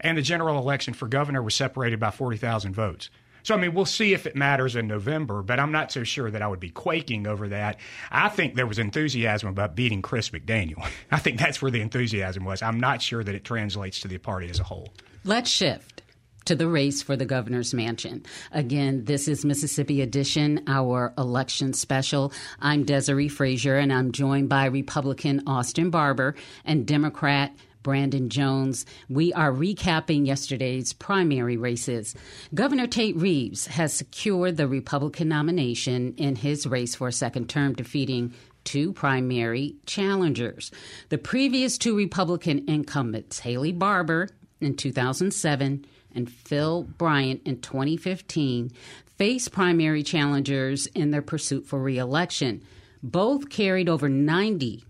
and 0.00 0.16
the 0.16 0.22
general 0.22 0.58
election 0.58 0.94
for 0.94 1.08
governor 1.08 1.42
was 1.42 1.54
separated 1.54 2.00
by 2.00 2.10
40,000 2.10 2.74
votes. 2.74 3.10
So, 3.48 3.54
I 3.54 3.56
mean, 3.56 3.72
we'll 3.72 3.86
see 3.86 4.12
if 4.12 4.26
it 4.26 4.36
matters 4.36 4.76
in 4.76 4.88
November, 4.88 5.40
but 5.40 5.58
I'm 5.58 5.72
not 5.72 5.90
so 5.90 6.04
sure 6.04 6.30
that 6.30 6.42
I 6.42 6.46
would 6.46 6.60
be 6.60 6.68
quaking 6.68 7.26
over 7.26 7.48
that. 7.48 7.80
I 8.10 8.28
think 8.28 8.56
there 8.56 8.66
was 8.66 8.78
enthusiasm 8.78 9.48
about 9.48 9.74
beating 9.74 10.02
Chris 10.02 10.28
McDaniel. 10.28 10.86
I 11.10 11.18
think 11.18 11.38
that's 11.38 11.62
where 11.62 11.70
the 11.70 11.80
enthusiasm 11.80 12.44
was. 12.44 12.60
I'm 12.60 12.78
not 12.78 13.00
sure 13.00 13.24
that 13.24 13.34
it 13.34 13.44
translates 13.44 14.00
to 14.00 14.08
the 14.08 14.18
party 14.18 14.50
as 14.50 14.60
a 14.60 14.64
whole. 14.64 14.92
Let's 15.24 15.48
shift 15.48 16.02
to 16.44 16.54
the 16.54 16.68
race 16.68 17.02
for 17.02 17.16
the 17.16 17.24
governor's 17.24 17.72
mansion. 17.72 18.26
Again, 18.52 19.06
this 19.06 19.28
is 19.28 19.46
Mississippi 19.46 20.02
Edition, 20.02 20.64
our 20.66 21.14
election 21.16 21.72
special. 21.72 22.34
I'm 22.60 22.84
Desiree 22.84 23.28
Frazier, 23.28 23.78
and 23.78 23.94
I'm 23.94 24.12
joined 24.12 24.50
by 24.50 24.66
Republican 24.66 25.44
Austin 25.46 25.88
Barbour 25.88 26.34
and 26.66 26.86
Democrat 26.86 27.56
Brandon 27.88 28.28
Jones. 28.28 28.84
We 29.08 29.32
are 29.32 29.50
recapping 29.50 30.26
yesterday's 30.26 30.92
primary 30.92 31.56
races. 31.56 32.14
Governor 32.52 32.86
Tate 32.86 33.16
Reeves 33.16 33.66
has 33.66 33.94
secured 33.94 34.58
the 34.58 34.68
Republican 34.68 35.28
nomination 35.28 36.12
in 36.18 36.36
his 36.36 36.66
race 36.66 36.94
for 36.94 37.08
a 37.08 37.12
second 37.12 37.48
term, 37.48 37.72
defeating 37.72 38.34
two 38.64 38.92
primary 38.92 39.76
challengers. 39.86 40.70
The 41.08 41.16
previous 41.16 41.78
two 41.78 41.96
Republican 41.96 42.68
incumbents, 42.68 43.38
Haley 43.38 43.72
Barbour 43.72 44.28
in 44.60 44.76
2007 44.76 45.86
and 46.14 46.30
Phil 46.30 46.82
Bryant 46.82 47.40
in 47.46 47.62
2015, 47.62 48.70
faced 49.16 49.50
primary 49.50 50.02
challengers 50.02 50.84
in 50.88 51.10
their 51.10 51.22
pursuit 51.22 51.64
for 51.64 51.80
reelection. 51.80 52.62
Both 53.02 53.48
carried 53.48 53.88
over 53.88 54.10
90% 54.10 54.84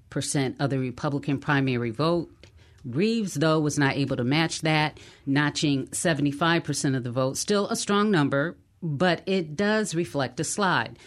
of 0.59 0.71
the 0.71 0.78
Republican 0.81 1.38
primary 1.38 1.90
vote 1.90 2.33
Reeves, 2.85 3.35
though, 3.35 3.61
was 3.61 3.79
not 3.79 3.97
able 3.97 4.17
to 4.17 4.25
match 4.25 4.63
that, 4.63 4.99
notching 5.27 5.87
75% 5.89 6.97
of 6.97 7.05
the 7.05 7.11
vote. 7.11 7.37
Still 7.37 7.69
a 7.69 7.77
strong 7.77 8.11
number, 8.11 8.57
but 8.83 9.23
it 9.27 9.57
does 9.57 9.95
reflect 9.95 10.41
a 10.41 10.45
slide. 10.45 10.99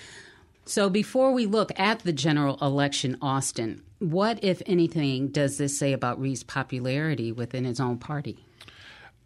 So 0.65 0.89
before 0.89 1.31
we 1.31 1.45
look 1.45 1.77
at 1.79 1.99
the 1.99 2.13
general 2.13 2.57
election, 2.61 3.17
Austin, 3.21 3.83
what, 3.99 4.43
if 4.43 4.61
anything, 4.65 5.29
does 5.29 5.57
this 5.57 5.77
say 5.77 5.93
about 5.93 6.19
Reeves' 6.19 6.43
popularity 6.43 7.31
within 7.31 7.65
his 7.65 7.79
own 7.79 7.97
party? 7.97 8.45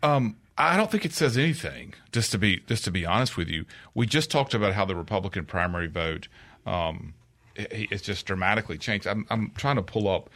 Um, 0.02 0.38
I 0.58 0.78
don't 0.78 0.90
think 0.90 1.06
it 1.06 1.14
says 1.14 1.38
anything. 1.38 1.94
Just 2.12 2.32
to 2.32 2.38
be 2.38 2.62
just 2.68 2.84
to 2.86 2.92
be 2.92 3.06
honest 3.06 3.38
with 3.38 3.50
you, 3.50 3.66
we 3.94 4.06
just 4.06 4.32
talked 4.32 4.54
about 4.54 4.74
how 4.74 4.86
the 4.86 4.96
Republican 4.96 5.46
primary 5.46 5.88
vote 5.88 6.28
um, 6.66 7.14
it, 7.56 7.88
it's 7.92 8.02
just 8.04 8.26
dramatically 8.26 8.78
changed. 8.78 9.08
I'm, 9.08 9.26
I'm 9.30 9.52
trying 9.56 9.76
to 9.78 9.82
pull 9.82 10.08
up 10.08 10.30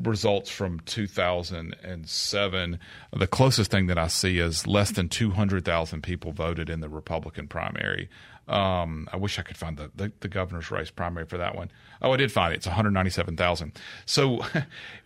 results 0.00 0.50
from 0.50 0.80
2007, 0.80 2.78
the 3.12 3.26
closest 3.26 3.70
thing 3.70 3.86
that 3.86 3.98
I 3.98 4.08
see 4.08 4.38
is 4.38 4.66
less 4.66 4.90
than 4.90 5.08
200,000 5.08 6.02
people 6.02 6.32
voted 6.32 6.68
in 6.68 6.80
the 6.80 6.88
Republican 6.88 7.48
primary. 7.48 8.08
Um, 8.48 9.08
I 9.12 9.16
wish 9.16 9.38
I 9.38 9.42
could 9.42 9.56
find 9.56 9.76
the, 9.76 9.90
the, 9.94 10.12
the, 10.20 10.28
governor's 10.28 10.70
race 10.70 10.90
primary 10.90 11.24
for 11.24 11.38
that 11.38 11.54
one. 11.54 11.70
Oh, 12.02 12.12
I 12.12 12.18
did 12.18 12.30
find 12.30 12.52
it. 12.52 12.56
It's 12.56 12.66
197,000. 12.66 13.72
So 14.04 14.44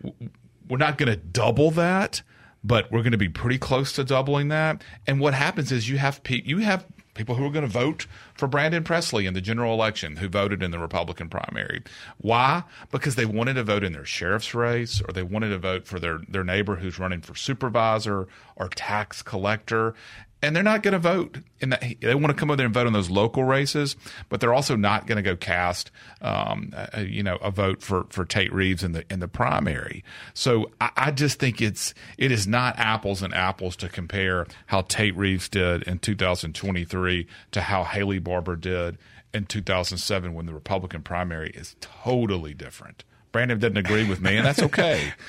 we're 0.69 0.77
not 0.77 0.99
going 0.99 1.11
to 1.11 1.17
double 1.17 1.71
that, 1.73 2.23
but 2.65 2.91
we're 2.91 3.03
going 3.03 3.13
to 3.13 3.19
be 3.19 3.29
pretty 3.29 3.59
close 3.59 3.93
to 3.93 4.03
doubling 4.03 4.49
that. 4.49 4.83
And 5.07 5.21
what 5.21 5.35
happens 5.35 5.71
is 5.71 5.89
you 5.89 5.99
have 5.99 6.23
pe- 6.25 6.43
you 6.45 6.59
have 6.59 6.85
people 7.19 7.35
who 7.35 7.45
are 7.45 7.51
going 7.51 7.67
to 7.67 7.71
vote 7.71 8.07
for 8.35 8.47
Brandon 8.47 8.85
Presley 8.85 9.27
in 9.27 9.35
the 9.35 9.41
general 9.41 9.75
election 9.75 10.17
who 10.17 10.29
voted 10.29 10.63
in 10.63 10.71
the 10.71 10.79
Republican 10.79 11.29
primary. 11.29 11.83
Why? 12.19 12.63
Because 12.93 13.17
they 13.17 13.27
wanted 13.27 13.55
to 13.55 13.65
vote 13.65 13.83
in 13.83 13.93
their 13.93 14.05
sheriff's 14.05 14.55
race 14.55 15.03
or 15.03 15.13
they 15.13 15.25
wanted 15.25 15.49
to 15.49 15.59
vote 15.59 15.87
for 15.87 15.99
their, 15.99 16.21
their 16.29 16.45
neighbor 16.45 16.77
who's 16.77 16.99
running 16.99 17.21
for 17.21 17.35
supervisor 17.35 18.29
or 18.55 18.69
tax 18.69 19.21
collector 19.21 19.95
and 20.43 20.55
they're 20.55 20.63
not 20.63 20.83
going 20.83 20.93
to 20.93 20.99
vote 20.99 21.39
in 21.61 21.71
that. 21.71 21.83
They 22.01 22.15
want 22.15 22.29
to 22.29 22.35
come 22.35 22.51
over 22.51 22.57
there 22.57 22.67
and 22.67 22.75
vote 22.75 22.87
in 22.87 22.93
those 22.93 23.11
local 23.11 23.45
races, 23.45 23.97
but 24.29 24.41
they're 24.41 24.55
also 24.55 24.77
not 24.77 25.07
going 25.07 25.17
to 25.17 25.23
go 25.23 25.35
cast, 25.35 25.91
um, 26.21 26.73
a, 26.93 27.03
you 27.03 27.23
know, 27.23 27.37
a 27.37 27.51
vote 27.51 27.83
for, 27.83 28.07
for 28.11 28.25
Tate 28.25 28.53
Reeves 28.53 28.85
in 28.85 28.93
the 28.93 29.05
in 29.11 29.21
the 29.21 29.29
primary. 29.29 30.05
So 30.35 30.71
I, 30.81 30.91
I, 30.97 31.11
just 31.11 31.41
think 31.41 31.61
it's 31.61 31.93
it 32.17 32.31
is 32.31 32.47
not 32.47 32.79
apples 32.79 33.23
and 33.23 33.35
apples 33.35 33.75
to 33.77 33.89
compare 33.89 34.47
how 34.67 34.83
Tate 34.83 35.17
Reeves 35.17 35.49
did 35.49 35.83
in 35.85 35.99
2023 35.99 37.27
to 37.53 37.61
how 37.61 37.85
Haley 37.85 38.19
Barbour 38.21 38.57
did 38.57 38.99
in 39.35 39.45
2007 39.45 40.35
when 40.35 40.47
the 40.47 40.55
Republican 40.55 41.03
primary 41.03 41.51
is 41.51 41.75
totally 41.81 42.55
different. 42.55 43.05
Brandon 43.33 43.59
didn't 43.59 43.79
agree 43.79 44.09
with 44.09 44.21
me, 44.21 44.37
and 44.37 44.47
that's 44.47 44.63
okay. 44.63 45.13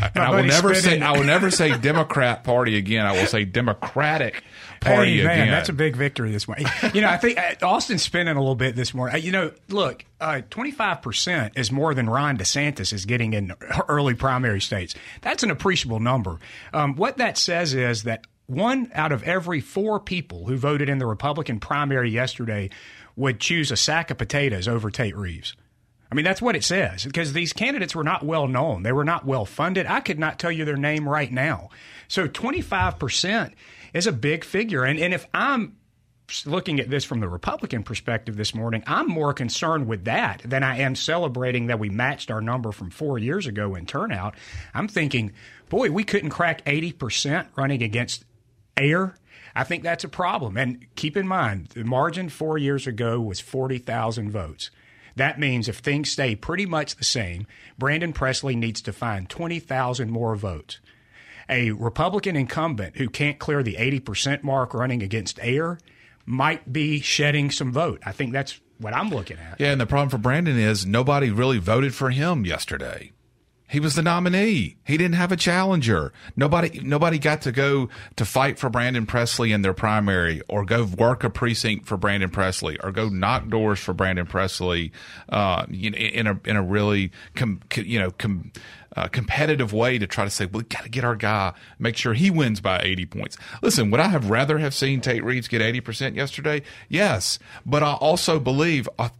And 0.00 0.18
I 0.18 0.30
will 0.36 0.44
never 0.44 0.74
say 0.74 1.00
I 1.00 1.12
will 1.12 1.24
never 1.24 1.50
say 1.50 1.76
Democrat 1.76 2.44
Party 2.44 2.76
again. 2.76 3.06
I 3.06 3.12
will 3.12 3.26
say 3.26 3.44
Democratic 3.44 4.42
Party 4.80 5.18
hey, 5.18 5.24
man, 5.24 5.40
again. 5.40 5.50
That's 5.50 5.68
a 5.68 5.74
big 5.74 5.96
victory 5.96 6.32
this 6.32 6.48
morning. 6.48 6.66
You 6.94 7.02
know, 7.02 7.08
I 7.08 7.16
think 7.16 7.38
uh, 7.38 7.54
Austin's 7.66 8.02
spinning 8.02 8.36
a 8.36 8.40
little 8.40 8.54
bit 8.54 8.74
this 8.76 8.94
morning. 8.94 9.14
Uh, 9.14 9.18
you 9.18 9.32
know, 9.32 9.52
look, 9.68 10.04
twenty 10.50 10.70
five 10.70 11.02
percent 11.02 11.54
is 11.56 11.70
more 11.70 11.94
than 11.94 12.08
Ron 12.08 12.38
DeSantis 12.38 12.92
is 12.92 13.04
getting 13.04 13.34
in 13.34 13.52
early 13.88 14.14
primary 14.14 14.60
states. 14.60 14.94
That's 15.20 15.42
an 15.42 15.50
appreciable 15.50 16.00
number. 16.00 16.38
Um, 16.72 16.96
what 16.96 17.18
that 17.18 17.36
says 17.38 17.74
is 17.74 18.04
that 18.04 18.26
one 18.46 18.90
out 18.94 19.12
of 19.12 19.22
every 19.22 19.60
four 19.60 20.00
people 20.00 20.46
who 20.46 20.56
voted 20.56 20.88
in 20.88 20.98
the 20.98 21.06
Republican 21.06 21.60
primary 21.60 22.10
yesterday 22.10 22.70
would 23.16 23.40
choose 23.40 23.70
a 23.70 23.76
sack 23.76 24.10
of 24.10 24.18
potatoes 24.18 24.66
over 24.68 24.90
Tate 24.90 25.16
Reeves. 25.16 25.54
I 26.12 26.14
mean, 26.14 26.26
that's 26.26 26.42
what 26.42 26.54
it 26.54 26.62
says 26.62 27.06
because 27.06 27.32
these 27.32 27.54
candidates 27.54 27.94
were 27.94 28.04
not 28.04 28.22
well 28.22 28.46
known. 28.46 28.82
They 28.82 28.92
were 28.92 29.02
not 29.02 29.24
well 29.24 29.46
funded. 29.46 29.86
I 29.86 30.00
could 30.00 30.18
not 30.18 30.38
tell 30.38 30.52
you 30.52 30.66
their 30.66 30.76
name 30.76 31.08
right 31.08 31.32
now. 31.32 31.70
So 32.06 32.28
25% 32.28 33.54
is 33.94 34.06
a 34.06 34.12
big 34.12 34.44
figure. 34.44 34.84
And, 34.84 35.00
and 35.00 35.14
if 35.14 35.26
I'm 35.32 35.78
looking 36.44 36.80
at 36.80 36.90
this 36.90 37.06
from 37.06 37.20
the 37.20 37.30
Republican 37.30 37.82
perspective 37.82 38.36
this 38.36 38.54
morning, 38.54 38.84
I'm 38.86 39.08
more 39.08 39.32
concerned 39.32 39.86
with 39.86 40.04
that 40.04 40.42
than 40.44 40.62
I 40.62 40.80
am 40.80 40.96
celebrating 40.96 41.68
that 41.68 41.78
we 41.78 41.88
matched 41.88 42.30
our 42.30 42.42
number 42.42 42.72
from 42.72 42.90
four 42.90 43.18
years 43.18 43.46
ago 43.46 43.74
in 43.74 43.86
turnout. 43.86 44.34
I'm 44.74 44.88
thinking, 44.88 45.32
boy, 45.70 45.90
we 45.90 46.04
couldn't 46.04 46.28
crack 46.28 46.62
80% 46.66 47.46
running 47.56 47.82
against 47.82 48.26
air. 48.76 49.16
I 49.54 49.64
think 49.64 49.82
that's 49.82 50.04
a 50.04 50.10
problem. 50.10 50.58
And 50.58 50.84
keep 50.94 51.16
in 51.16 51.26
mind, 51.26 51.68
the 51.68 51.84
margin 51.84 52.28
four 52.28 52.58
years 52.58 52.86
ago 52.86 53.18
was 53.18 53.40
40,000 53.40 54.30
votes. 54.30 54.70
That 55.16 55.38
means 55.38 55.68
if 55.68 55.78
things 55.78 56.10
stay 56.10 56.34
pretty 56.34 56.66
much 56.66 56.96
the 56.96 57.04
same, 57.04 57.46
Brandon 57.78 58.12
Presley 58.12 58.56
needs 58.56 58.80
to 58.82 58.92
find 58.92 59.28
20,000 59.28 60.10
more 60.10 60.36
votes. 60.36 60.78
A 61.48 61.72
Republican 61.72 62.36
incumbent 62.36 62.96
who 62.96 63.08
can't 63.08 63.38
clear 63.38 63.62
the 63.62 63.74
80% 63.74 64.42
mark 64.42 64.74
running 64.74 65.02
against 65.02 65.38
air 65.42 65.78
might 66.24 66.72
be 66.72 67.00
shedding 67.00 67.50
some 67.50 67.72
vote. 67.72 68.00
I 68.06 68.12
think 68.12 68.32
that's 68.32 68.60
what 68.78 68.94
I'm 68.94 69.10
looking 69.10 69.38
at. 69.38 69.60
Yeah, 69.60 69.72
and 69.72 69.80
the 69.80 69.86
problem 69.86 70.08
for 70.08 70.18
Brandon 70.18 70.58
is 70.58 70.86
nobody 70.86 71.30
really 71.30 71.58
voted 71.58 71.94
for 71.94 72.10
him 72.10 72.44
yesterday. 72.44 73.12
He 73.72 73.80
was 73.80 73.94
the 73.94 74.02
nominee. 74.02 74.76
He 74.84 74.98
didn't 74.98 75.14
have 75.14 75.32
a 75.32 75.36
challenger. 75.36 76.12
Nobody 76.36 76.80
nobody 76.80 77.18
got 77.18 77.40
to 77.42 77.52
go 77.52 77.88
to 78.16 78.26
fight 78.26 78.58
for 78.58 78.68
Brandon 78.68 79.06
Presley 79.06 79.50
in 79.50 79.62
their 79.62 79.72
primary 79.72 80.42
or 80.46 80.66
go 80.66 80.84
work 80.84 81.24
a 81.24 81.30
precinct 81.30 81.86
for 81.86 81.96
Brandon 81.96 82.28
Presley 82.28 82.78
or 82.80 82.92
go 82.92 83.08
knock 83.08 83.48
doors 83.48 83.80
for 83.80 83.94
Brandon 83.94 84.26
Presley 84.26 84.92
uh, 85.30 85.64
in 85.70 86.26
a 86.26 86.38
in 86.44 86.56
a 86.56 86.62
really 86.62 87.12
com, 87.34 87.62
you 87.74 87.98
know 87.98 88.10
com, 88.10 88.52
uh, 88.96 89.08
competitive 89.08 89.72
way 89.72 89.98
to 89.98 90.06
try 90.06 90.24
to 90.24 90.30
say, 90.30 90.46
well, 90.46 90.60
we 90.60 90.64
got 90.64 90.84
to 90.84 90.88
get 90.88 91.04
our 91.04 91.16
guy, 91.16 91.52
make 91.78 91.96
sure 91.96 92.14
he 92.14 92.30
wins 92.30 92.60
by 92.60 92.80
80 92.80 93.06
points. 93.06 93.36
Listen, 93.62 93.90
would 93.90 94.00
I 94.00 94.08
have 94.08 94.30
rather 94.30 94.58
have 94.58 94.74
seen 94.74 95.00
Tate 95.00 95.24
Reeves 95.24 95.48
get 95.48 95.62
80% 95.62 96.16
yesterday? 96.16 96.62
Yes. 96.88 97.38
But 97.64 97.82
I 97.82 97.94
also 97.94 98.38
believe 98.38 98.88
uh, 98.98 99.10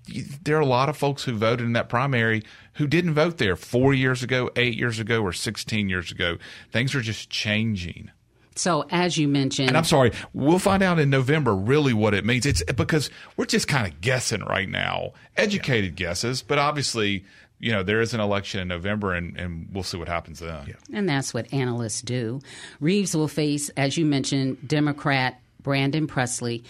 there 0.43 0.57
are 0.57 0.61
a 0.61 0.67
lot 0.67 0.89
of 0.89 0.97
folks 0.97 1.25
who 1.25 1.33
voted 1.33 1.67
in 1.67 1.73
that 1.73 1.89
primary 1.89 2.43
who 2.75 2.87
didn't 2.87 3.15
vote 3.15 3.39
there 3.39 3.57
four 3.57 3.93
years 3.93 4.23
ago, 4.23 4.51
eight 4.57 4.77
years 4.77 4.99
ago, 4.99 5.23
or 5.23 5.33
16 5.33 5.89
years 5.89 6.11
ago. 6.11 6.39
Things 6.71 6.95
are 6.95 7.03
just 7.03 7.29
changing. 7.31 8.11
So, 8.55 8.85
as 8.91 9.17
you 9.17 9.29
mentioned, 9.29 9.69
and 9.69 9.79
I'm 9.79 9.85
sorry, 9.85 10.13
we'll 10.35 10.59
find 10.59 10.83
out 10.83 10.99
in 10.99 11.09
November 11.09 11.55
really 11.55 11.95
what 11.95 12.13
it 12.13 12.25
means. 12.25 12.45
It's 12.45 12.63
because 12.65 13.09
we're 13.37 13.47
just 13.47 13.67
kind 13.67 13.87
of 13.87 14.01
guessing 14.03 14.43
right 14.43 14.69
now, 14.69 15.13
educated 15.39 15.99
yeah. 15.99 16.09
guesses, 16.09 16.43
but 16.43 16.59
obviously 16.59 17.25
you 17.63 17.71
know, 17.71 17.85
there 17.85 18.01
is 18.01 18.13
an 18.13 18.21
election 18.21 18.61
in 18.61 18.69
November, 18.69 19.15
and, 19.15 19.39
and 19.39 19.69
we'll 19.73 19.85
see 19.85 19.97
what 19.97 20.09
happens 20.09 20.41
then. 20.41 20.67
Yeah. 20.67 20.75
And 20.93 21.09
that's 21.09 21.33
what 21.33 21.51
analysts 21.55 22.03
do. 22.03 22.41
Reeves 22.81 23.17
will 23.17 23.29
face, 23.29 23.71
as 23.77 23.97
you 23.97 24.05
mentioned, 24.05 24.69
Democrat 24.69 25.41
Brandon 25.63 26.09
Presley, 26.09 26.65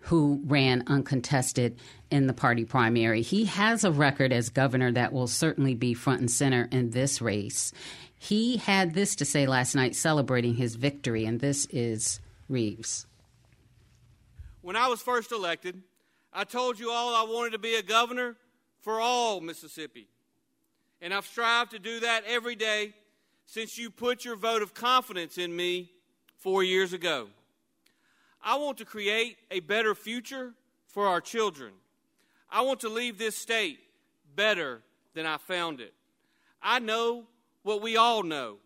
who 0.00 0.40
ran 0.46 0.84
uncontested 0.86 1.78
in 2.10 2.26
the 2.26 2.32
party 2.32 2.64
primary. 2.64 3.20
He 3.20 3.44
has 3.44 3.84
a 3.84 3.92
record 3.92 4.32
as 4.32 4.48
governor 4.48 4.90
that 4.92 5.12
will 5.12 5.26
certainly 5.26 5.74
be 5.74 5.92
front 5.92 6.20
and 6.20 6.30
center 6.30 6.66
in 6.72 6.90
this 6.90 7.20
race. 7.20 7.74
He 8.18 8.56
had 8.56 8.94
this 8.94 9.16
to 9.16 9.26
say 9.26 9.46
last 9.46 9.74
night 9.74 9.94
celebrating 9.94 10.54
his 10.54 10.76
victory, 10.76 11.26
and 11.26 11.40
this 11.40 11.66
is 11.66 12.20
Reeves. 12.48 13.06
When 14.62 14.76
I 14.76 14.88
was 14.88 15.02
first 15.02 15.30
elected, 15.30 15.82
I 16.32 16.44
told 16.44 16.78
you 16.78 16.90
all 16.90 17.14
I 17.14 17.30
wanted 17.30 17.50
to 17.52 17.58
be 17.58 17.74
a 17.74 17.82
governor 17.82 18.36
for 18.80 18.98
all 18.98 19.42
Mississippi. 19.42 20.08
And 21.00 21.14
I've 21.14 21.26
strived 21.26 21.70
to 21.72 21.78
do 21.78 22.00
that 22.00 22.24
every 22.26 22.56
day 22.56 22.94
since 23.46 23.78
you 23.78 23.90
put 23.90 24.24
your 24.24 24.36
vote 24.36 24.62
of 24.62 24.74
confidence 24.74 25.38
in 25.38 25.54
me 25.54 25.90
four 26.36 26.62
years 26.62 26.92
ago. 26.92 27.28
I 28.42 28.56
want 28.56 28.78
to 28.78 28.84
create 28.84 29.36
a 29.50 29.60
better 29.60 29.94
future 29.94 30.52
for 30.86 31.06
our 31.06 31.20
children. 31.20 31.72
I 32.50 32.62
want 32.62 32.80
to 32.80 32.88
leave 32.88 33.18
this 33.18 33.36
state 33.36 33.78
better 34.34 34.80
than 35.14 35.26
I 35.26 35.36
found 35.36 35.80
it. 35.80 35.94
I 36.62 36.78
know 36.78 37.26
what 37.62 37.82
we 37.82 37.96
all 37.96 38.22
know 38.22 38.56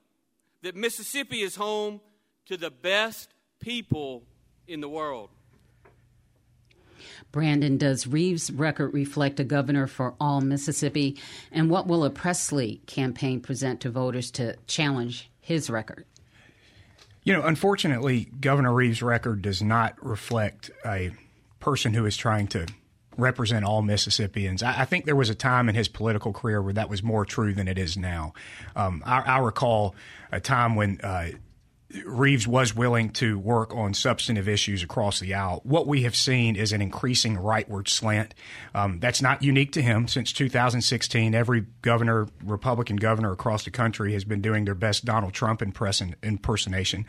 that 0.62 0.76
Mississippi 0.76 1.40
is 1.40 1.56
home 1.56 2.00
to 2.46 2.56
the 2.56 2.70
best 2.70 3.30
people 3.60 4.22
in 4.66 4.80
the 4.80 4.88
world. 4.88 5.30
Brandon, 7.30 7.76
does 7.76 8.06
Reeves' 8.06 8.50
record 8.50 8.92
reflect 8.92 9.40
a 9.40 9.44
governor 9.44 9.86
for 9.86 10.14
all 10.20 10.40
Mississippi? 10.40 11.18
And 11.50 11.70
what 11.70 11.86
will 11.86 12.04
a 12.04 12.10
Presley 12.10 12.80
campaign 12.86 13.40
present 13.40 13.80
to 13.82 13.90
voters 13.90 14.30
to 14.32 14.56
challenge 14.66 15.30
his 15.40 15.70
record? 15.70 16.04
You 17.24 17.34
know, 17.34 17.42
unfortunately, 17.42 18.28
Governor 18.40 18.72
Reeves' 18.72 19.02
record 19.02 19.42
does 19.42 19.62
not 19.62 19.94
reflect 20.04 20.70
a 20.84 21.12
person 21.60 21.94
who 21.94 22.04
is 22.04 22.16
trying 22.16 22.48
to 22.48 22.66
represent 23.16 23.64
all 23.64 23.82
Mississippians. 23.82 24.62
I, 24.62 24.80
I, 24.80 24.84
think 24.84 25.04
there 25.04 25.14
was 25.14 25.30
a 25.30 25.34
time 25.34 25.68
in 25.68 25.74
his 25.74 25.86
political 25.86 26.32
career 26.32 26.60
where 26.60 26.72
that 26.72 26.88
was 26.88 27.02
more 27.02 27.24
true 27.24 27.54
than 27.54 27.68
it 27.68 27.78
is 27.78 27.96
now. 27.96 28.32
Um, 28.74 29.02
I, 29.06 29.20
I, 29.20 29.38
recall 29.38 29.94
a 30.32 30.40
time 30.40 30.74
when 30.74 31.00
uh, 31.02 31.28
Reeves 32.06 32.46
was 32.46 32.74
willing 32.74 33.10
to 33.10 33.38
work 33.38 33.74
on 33.74 33.92
substantive 33.92 34.48
issues 34.48 34.82
across 34.82 35.20
the 35.20 35.34
aisle. 35.34 35.60
What 35.64 35.86
we 35.86 36.02
have 36.02 36.16
seen 36.16 36.56
is 36.56 36.72
an 36.72 36.80
increasing 36.80 37.36
rightward 37.36 37.88
slant. 37.88 38.34
Um, 38.74 38.98
that's 38.98 39.20
not 39.20 39.42
unique 39.42 39.72
to 39.72 39.82
him. 39.82 40.08
Since 40.08 40.32
2016, 40.32 41.34
every 41.34 41.66
governor, 41.82 42.28
Republican 42.42 42.96
governor 42.96 43.32
across 43.32 43.64
the 43.64 43.70
country, 43.70 44.12
has 44.14 44.24
been 44.24 44.40
doing 44.40 44.64
their 44.64 44.74
best 44.74 45.04
Donald 45.04 45.34
Trump 45.34 45.62
impersonation. 45.62 47.06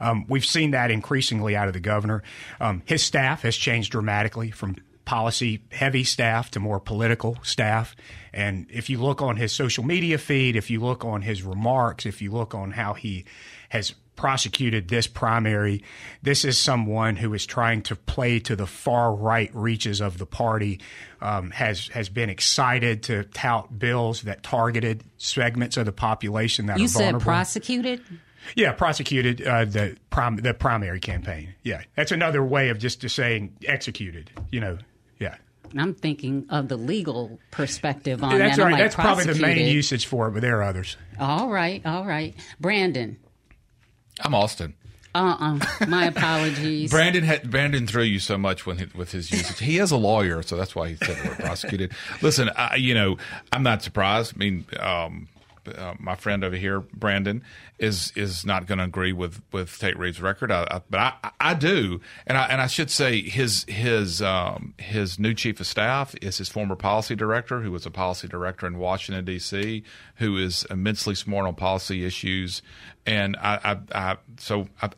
Um, 0.00 0.26
we've 0.28 0.44
seen 0.44 0.72
that 0.72 0.90
increasingly 0.90 1.56
out 1.56 1.68
of 1.68 1.74
the 1.74 1.80
governor. 1.80 2.22
Um, 2.60 2.82
his 2.84 3.02
staff 3.02 3.42
has 3.42 3.56
changed 3.56 3.92
dramatically 3.92 4.50
from 4.50 4.76
policy 5.06 5.62
heavy 5.70 6.04
staff 6.04 6.50
to 6.50 6.60
more 6.60 6.80
political 6.80 7.38
staff. 7.42 7.96
And 8.34 8.66
if 8.70 8.90
you 8.90 9.00
look 9.00 9.22
on 9.22 9.36
his 9.36 9.52
social 9.52 9.84
media 9.84 10.18
feed, 10.18 10.56
if 10.56 10.68
you 10.68 10.80
look 10.80 11.04
on 11.04 11.22
his 11.22 11.42
remarks, 11.42 12.04
if 12.04 12.20
you 12.20 12.32
look 12.32 12.54
on 12.54 12.72
how 12.72 12.92
he 12.92 13.24
has 13.70 13.94
prosecuted 14.16 14.88
this 14.88 15.06
primary. 15.06 15.84
This 16.22 16.44
is 16.44 16.58
someone 16.58 17.16
who 17.16 17.34
is 17.34 17.46
trying 17.46 17.82
to 17.82 17.96
play 17.96 18.40
to 18.40 18.56
the 18.56 18.66
far 18.66 19.14
right 19.14 19.54
reaches 19.54 20.00
of 20.00 20.18
the 20.18 20.26
party. 20.26 20.80
Um, 21.20 21.50
has 21.52 21.88
has 21.88 22.08
been 22.08 22.28
excited 22.28 23.04
to 23.04 23.24
tout 23.24 23.78
bills 23.78 24.22
that 24.22 24.42
targeted 24.42 25.04
segments 25.16 25.76
of 25.76 25.86
the 25.86 25.92
population 25.92 26.66
that 26.66 26.78
you 26.78 26.84
are 26.84 26.88
said 26.88 27.20
prosecuted. 27.20 28.02
Yeah, 28.54 28.72
prosecuted 28.72 29.42
uh, 29.42 29.64
the 29.64 29.96
prim- 30.10 30.36
the 30.36 30.54
primary 30.54 31.00
campaign. 31.00 31.54
Yeah, 31.62 31.82
that's 31.96 32.12
another 32.12 32.44
way 32.44 32.68
of 32.68 32.78
just, 32.78 33.00
just 33.00 33.16
saying 33.16 33.56
executed. 33.64 34.30
You 34.52 34.60
know, 34.60 34.78
yeah. 35.18 35.36
I'm 35.76 35.94
thinking 35.94 36.46
of 36.50 36.68
the 36.68 36.76
legal 36.76 37.40
perspective 37.50 38.22
on 38.22 38.38
that's 38.38 38.56
that. 38.56 38.62
Right. 38.62 38.72
Like 38.72 38.80
that's 38.82 38.94
probably 38.94 39.24
the 39.24 39.40
main 39.40 39.66
usage 39.66 40.06
for 40.06 40.28
it, 40.28 40.32
but 40.32 40.42
there 40.42 40.58
are 40.58 40.62
others. 40.62 40.96
All 41.18 41.48
right, 41.48 41.84
all 41.84 42.04
right. 42.06 42.34
Brandon, 42.60 43.18
I'm 44.20 44.34
Austin. 44.34 44.74
Uh 45.14 45.58
uh 45.60 45.86
My 45.86 46.06
apologies. 46.14 46.90
Brandon 46.90 47.24
had 47.24 47.50
Brandon 47.50 47.86
threw 47.86 48.02
you 48.02 48.18
so 48.18 48.36
much 48.36 48.66
with 48.66 48.78
his, 48.80 48.94
with 48.94 49.12
his 49.12 49.30
usage. 49.30 49.58
He 49.58 49.78
is 49.78 49.90
a 49.90 49.96
lawyer, 49.96 50.42
so 50.42 50.56
that's 50.56 50.74
why 50.74 50.88
he 50.90 50.96
said 50.96 51.16
we're 51.24 51.34
prosecuted. 51.36 51.92
Listen, 52.20 52.50
I, 52.56 52.76
you 52.76 52.94
know, 52.94 53.16
I'm 53.52 53.62
not 53.62 53.82
surprised. 53.82 54.34
I 54.34 54.38
mean, 54.38 54.66
um, 54.78 55.28
uh, 55.68 55.94
my 55.98 56.14
friend 56.14 56.44
over 56.44 56.56
here, 56.56 56.80
Brandon, 56.80 57.42
is 57.78 58.12
is 58.16 58.44
not 58.44 58.66
going 58.66 58.78
to 58.78 58.84
agree 58.84 59.12
with 59.12 59.42
with 59.52 59.78
Tate 59.78 59.98
Reeves' 59.98 60.20
record, 60.20 60.50
I, 60.50 60.66
I, 60.70 60.80
but 60.88 61.00
I, 61.00 61.30
I 61.40 61.54
do, 61.54 62.00
and 62.26 62.38
I 62.38 62.46
and 62.46 62.60
I 62.60 62.66
should 62.66 62.90
say 62.90 63.22
his 63.22 63.64
his 63.68 64.22
um, 64.22 64.74
his 64.78 65.18
new 65.18 65.34
chief 65.34 65.60
of 65.60 65.66
staff 65.66 66.14
is 66.22 66.38
his 66.38 66.48
former 66.48 66.76
policy 66.76 67.14
director, 67.14 67.60
who 67.60 67.72
was 67.72 67.86
a 67.86 67.90
policy 67.90 68.28
director 68.28 68.66
in 68.66 68.78
Washington 68.78 69.24
D.C., 69.24 69.82
who 70.16 70.36
is 70.36 70.66
immensely 70.70 71.14
smart 71.14 71.46
on 71.46 71.54
policy 71.54 72.04
issues, 72.04 72.62
and 73.04 73.36
I, 73.36 73.60
I, 73.64 74.10
I 74.10 74.16
so 74.38 74.68
I, 74.80 74.90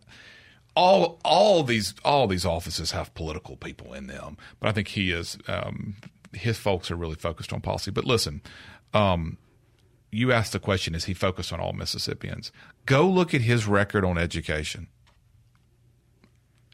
all 0.76 1.18
all 1.24 1.62
these 1.64 1.94
all 2.04 2.26
these 2.26 2.44
offices 2.44 2.92
have 2.92 3.12
political 3.14 3.56
people 3.56 3.94
in 3.94 4.06
them, 4.06 4.36
but 4.60 4.68
I 4.68 4.72
think 4.72 4.88
he 4.88 5.10
is 5.10 5.38
um, 5.48 5.96
his 6.32 6.56
folks 6.58 6.90
are 6.90 6.96
really 6.96 7.16
focused 7.16 7.52
on 7.52 7.60
policy. 7.60 7.90
But 7.90 8.04
listen. 8.04 8.42
Um, 8.94 9.36
you 10.10 10.32
asked 10.32 10.52
the 10.52 10.58
question 10.58 10.94
is 10.94 11.04
he 11.04 11.14
focused 11.14 11.52
on 11.52 11.60
all 11.60 11.72
Mississippians? 11.72 12.52
Go 12.86 13.08
look 13.08 13.34
at 13.34 13.42
his 13.42 13.66
record 13.66 14.04
on 14.04 14.18
education. 14.18 14.88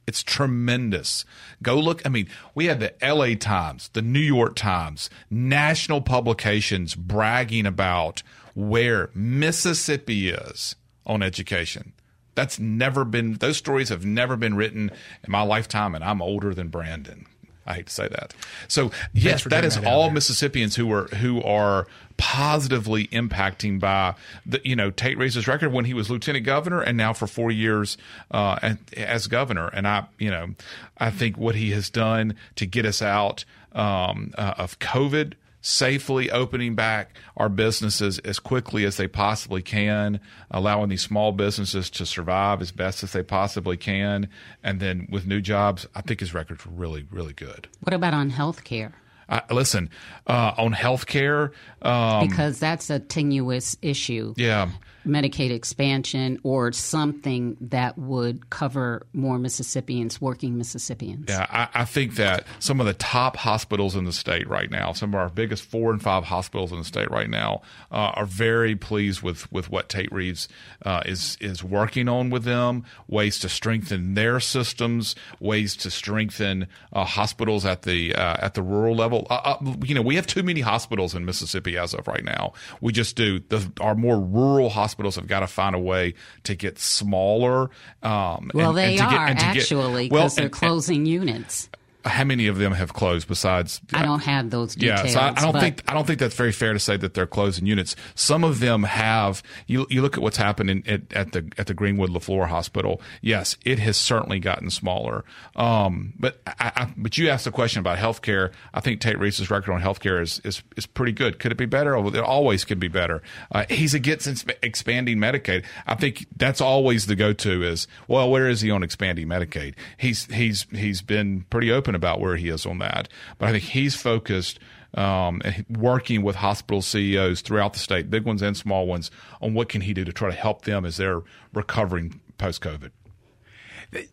It's 0.07 0.23
tremendous. 0.23 1.25
Go 1.63 1.79
look. 1.79 2.05
I 2.05 2.11
mean, 2.11 2.29
we 2.55 2.67
had 2.67 2.81
the 2.81 2.95
LA 3.03 3.35
Times, 3.37 3.89
the 3.95 4.03
New 4.03 4.21
York 4.21 4.55
Times, 4.55 5.09
national 5.31 6.03
publications 6.03 6.95
bragging 6.95 7.67
about 7.67 8.23
where 8.55 9.11
Mississippi 9.15 10.29
is 10.29 10.77
on 11.07 11.23
education. 11.23 11.93
That's 12.35 12.59
never 12.59 13.05
been, 13.05 13.35
those 13.35 13.57
stories 13.57 13.89
have 13.89 14.05
never 14.05 14.37
been 14.37 14.57
written 14.57 14.91
in 15.25 15.31
my 15.31 15.43
lifetime, 15.43 15.95
and 15.95 16.03
I'm 16.03 16.21
older 16.21 16.53
than 16.53 16.69
Brandon. 16.69 17.27
I 17.67 17.75
hate 17.75 17.87
to 17.87 17.93
say 17.93 18.09
that. 18.09 18.35
So 18.69 18.91
yes, 19.13 19.45
that 19.45 19.65
is 19.65 19.79
all 19.79 20.11
Mississippians 20.11 20.77
who 20.77 20.93
are 20.93 21.07
who 21.09 21.43
are 21.43 21.87
positively 22.17 23.09
impacting 23.09 23.81
by 23.81 24.15
the 24.47 24.61
you 24.65 24.77
know 24.77 24.91
Tate 24.91 25.19
Reeves' 25.19 25.49
record 25.49 25.73
when 25.73 25.85
he 25.85 25.95
was 25.95 26.11
lieutenant 26.11 26.45
governor 26.45 26.81
and 26.81 26.97
now 26.97 27.13
for 27.13 27.27
four 27.27 27.51
years 27.51 27.97
uh, 28.31 28.75
as 28.97 29.27
governor. 29.27 29.69
And 29.69 29.89
I 29.89 30.07
you 30.19 30.31
know 30.31 30.55
I 30.99 31.11
think 31.11 31.37
what 31.37 31.55
he 31.55 31.71
has 31.71 31.91
done 31.91 32.37
to 32.57 32.67
get 32.67 32.85
us 32.85 33.03
out 33.03 33.45
um, 33.73 34.33
uh, 34.37 34.55
of 34.59 34.79
COVID 34.79 35.35
safely 35.65 36.31
opening 36.31 36.75
back 36.75 37.17
our 37.39 37.49
businesses 37.49 38.19
as 38.19 38.39
quickly 38.39 38.85
as 38.85 38.99
they 38.99 39.09
possibly 39.09 39.63
can, 39.63 40.21
allowing 40.51 40.91
these 40.91 41.01
small 41.01 41.33
businesses 41.33 41.89
to 41.89 42.05
survive 42.05 42.61
as 42.61 42.71
best 42.71 43.03
as 43.03 43.13
they 43.13 43.23
possibly 43.23 43.79
can. 43.79 44.29
And 44.63 44.79
then 44.79 45.09
with 45.11 45.27
new 45.27 45.41
jobs, 45.41 45.87
I 45.95 46.03
think 46.03 46.21
his 46.21 46.35
record's 46.35 46.67
really, 46.67 47.07
really 47.11 47.33
good. 47.33 47.67
What 47.81 47.95
about 47.95 48.13
on 48.13 48.29
health 48.29 48.63
care? 48.63 48.93
Uh, 49.27 49.41
listen, 49.51 49.89
uh, 50.27 50.53
on 50.59 50.73
health 50.73 51.07
care. 51.07 51.53
Um, 51.81 52.29
because 52.29 52.59
that's 52.59 52.91
a 52.91 52.99
tenuous 52.99 53.79
issue. 53.81 54.35
Yeah. 54.37 54.69
Medicaid 55.07 55.51
expansion 55.51 56.39
or 56.43 56.73
something 56.73 57.57
that 57.61 57.99
would 57.99 58.51
cover 58.51 59.07
more 59.13 59.39
Mississippians, 59.39 60.21
working 60.21 60.57
Mississippians. 60.57 61.27
Yeah, 61.29 61.47
I, 61.51 61.83
I, 61.83 61.85
think 61.85 62.17
that 62.17 62.47
some 62.59 62.81
of 62.81 62.87
the 62.87 62.95
top 62.95 63.37
hospitals 63.37 63.95
in 63.95 64.05
the 64.05 64.13
state 64.13 64.49
right 64.49 64.71
now, 64.71 64.93
some 64.93 65.11
of 65.11 65.21
our 65.21 65.29
biggest 65.29 65.65
four 65.65 65.93
and 65.93 66.03
five 66.03 66.25
hospitals 66.25 66.73
in 66.73 66.79
the 66.79 66.85
state 66.85 67.11
right 67.11 67.29
now, 67.29 67.63
uh, 67.91 68.13
are 68.15 68.27
very 68.27 68.75
pleased 68.75 69.23
with, 69.23 69.51
with 69.53 69.71
what 69.71 69.89
Tate 69.89 70.11
Reeves 70.13 70.49
uh, 70.85 71.03
is 71.05 71.37
is 71.41 71.63
working 71.63 72.09
on 72.09 72.31
with 72.31 72.45
them. 72.45 72.85
Ways 73.09 73.39
to 73.41 73.49
strengthen 73.49 74.15
their 74.15 74.41
systems, 74.41 75.15
ways 75.41 75.77
to 75.77 75.91
strengthen 75.91 76.67
uh, 76.93 77.05
hospitals 77.05 77.65
at 77.65 77.83
the 77.83 78.15
uh, 78.15 78.37
at 78.41 78.55
the 78.55 78.63
rural 78.63 78.97
level. 78.97 79.27
Uh, 79.31 79.57
uh, 79.61 79.75
you 79.85 79.95
know, 79.95 80.03
we 80.03 80.17
have 80.17 80.27
too 80.27 80.43
many 80.43 80.61
hospitals 80.61 81.15
in 81.15 81.25
Mississippi 81.25 81.77
as 81.77 81.95
of 81.95 82.07
right 82.09 82.25
now. 82.25 82.53
We 82.81 82.93
just 82.93 83.17
do. 83.17 83.41
The, 83.41 83.71
our 83.81 83.95
more 83.95 84.19
rural 84.19 84.71
hospitals 84.71 84.94
hospitals 84.95 85.17
have 85.17 85.27
got 85.27 85.41
to 85.41 85.47
find 85.49 85.75
a 85.75 85.79
way 85.79 86.15
to 86.45 86.55
get 86.55 86.79
smaller. 86.79 87.71
Um, 88.03 88.51
well, 88.55 88.71
and, 88.71 88.79
they 88.79 88.97
and 88.97 89.03
are 89.03 89.35
get, 89.35 89.43
actually 89.43 90.09
because 90.09 90.13
well, 90.13 90.29
they're 90.29 90.49
closing 90.49 90.99
and, 90.99 91.09
units 91.09 91.69
how 92.05 92.25
many 92.25 92.47
of 92.47 92.59
them 92.59 92.73
have 92.73 92.93
closed 92.93 93.29
besides 93.29 93.81
I 93.93 94.03
don't 94.03 94.23
have 94.23 94.51
those 94.51 94.75
details. 94.75 95.05
Yeah, 95.05 95.13
so 95.13 95.21
I, 95.21 95.29
I 95.29 95.53
don't 95.53 95.59
think 95.59 95.83
I 95.89 95.95
don't 95.95 96.07
think 96.07 96.19
that's 96.19 96.35
very 96.35 96.53
fair 96.53 96.73
to 96.73 96.79
say 96.79 96.97
that 96.97 97.15
they're 97.15 97.27
closing 97.27 97.67
units. 97.67 97.97
Some 98.15 98.45
of 98.45 98.61
them 98.61 98.83
have 98.83 99.43
you 99.67 99.87
you 99.89 100.03
look 100.03 100.17
at 100.17 100.23
what's 100.23 100.37
happened 100.37 100.87
at, 100.87 101.13
at 101.13 101.33
the 101.33 101.51
at 101.57 101.67
the 101.67 101.75
Greenwood 101.75 102.11
LeFlore 102.11 102.49
Hospital. 102.49 103.01
Yes, 103.23 103.57
it 103.65 103.79
has 103.79 103.97
certainly 103.97 104.39
gotten 104.39 104.71
smaller. 104.71 105.25
Um, 105.57 106.13
but 106.19 106.41
I, 106.47 106.73
I, 106.77 106.93
but 106.97 107.17
you 107.17 107.29
asked 107.29 107.47
the 107.47 107.53
question 107.53 107.81
about 107.81 107.99
healthcare. 107.99 108.53
I 108.75 108.81
think 108.81 109.01
Tate 109.01 109.19
Reeves' 109.19 109.51
record 109.51 109.73
on 109.73 109.81
healthcare 109.81 110.21
is, 110.21 110.41
is 110.45 110.63
is 110.77 110.87
pretty 110.87 111.13
good. 111.13 111.39
Could 111.39 111.53
it 111.53 111.59
be 111.59 111.67
better? 111.67 111.97
It 111.97 112.17
always 112.19 112.65
could 112.65 112.81
be 112.81 112.89
better. 112.89 113.23
Uh, 113.51 113.65
he's 113.71 113.95
against 113.95 114.45
expanding 114.63 115.19
Medicaid. 115.19 115.65
I 115.87 115.95
think 115.95 116.27
that's 116.37 116.61
always 116.61 117.07
the 117.07 117.17
go 117.17 117.33
to 117.33 117.63
is 117.63 117.89
well, 118.09 118.31
where 118.31 118.49
is 118.49 118.61
he 118.61 118.71
on 118.71 118.83
expanding 118.83 119.27
Medicaid? 119.27 119.75
He's 119.97 120.27
he's 120.27 120.67
he's 120.71 121.01
been 121.01 121.47
pretty 121.51 121.73
open 121.73 121.94
about 121.95 122.21
where 122.21 122.37
he 122.37 122.49
is 122.49 122.67
on 122.67 122.79
that. 122.79 123.09
But 123.39 123.49
I 123.49 123.53
think 123.53 123.65
he's 123.65 123.95
focused 123.95 124.59
um, 124.95 125.43
working 125.69 126.23
with 126.23 126.37
hospital 126.37 126.83
CEOs 126.83 127.41
throughout 127.41 127.73
the 127.73 127.79
state, 127.79 128.11
big 128.11 128.25
ones 128.25 128.43
and 128.43 128.57
small 128.57 128.87
ones, 128.87 129.11
on 129.41 129.55
what 129.55 129.69
can 129.69 129.81
he 129.81 129.95
do 129.95 130.05
to 130.05 130.13
try 130.13 130.31
to 130.31 130.37
help 130.37 130.63
them 130.63 130.85
as 130.85 130.97
they're 130.97 131.23
recovering 131.53 132.21
post 132.39 132.63
COVID. 132.63 132.91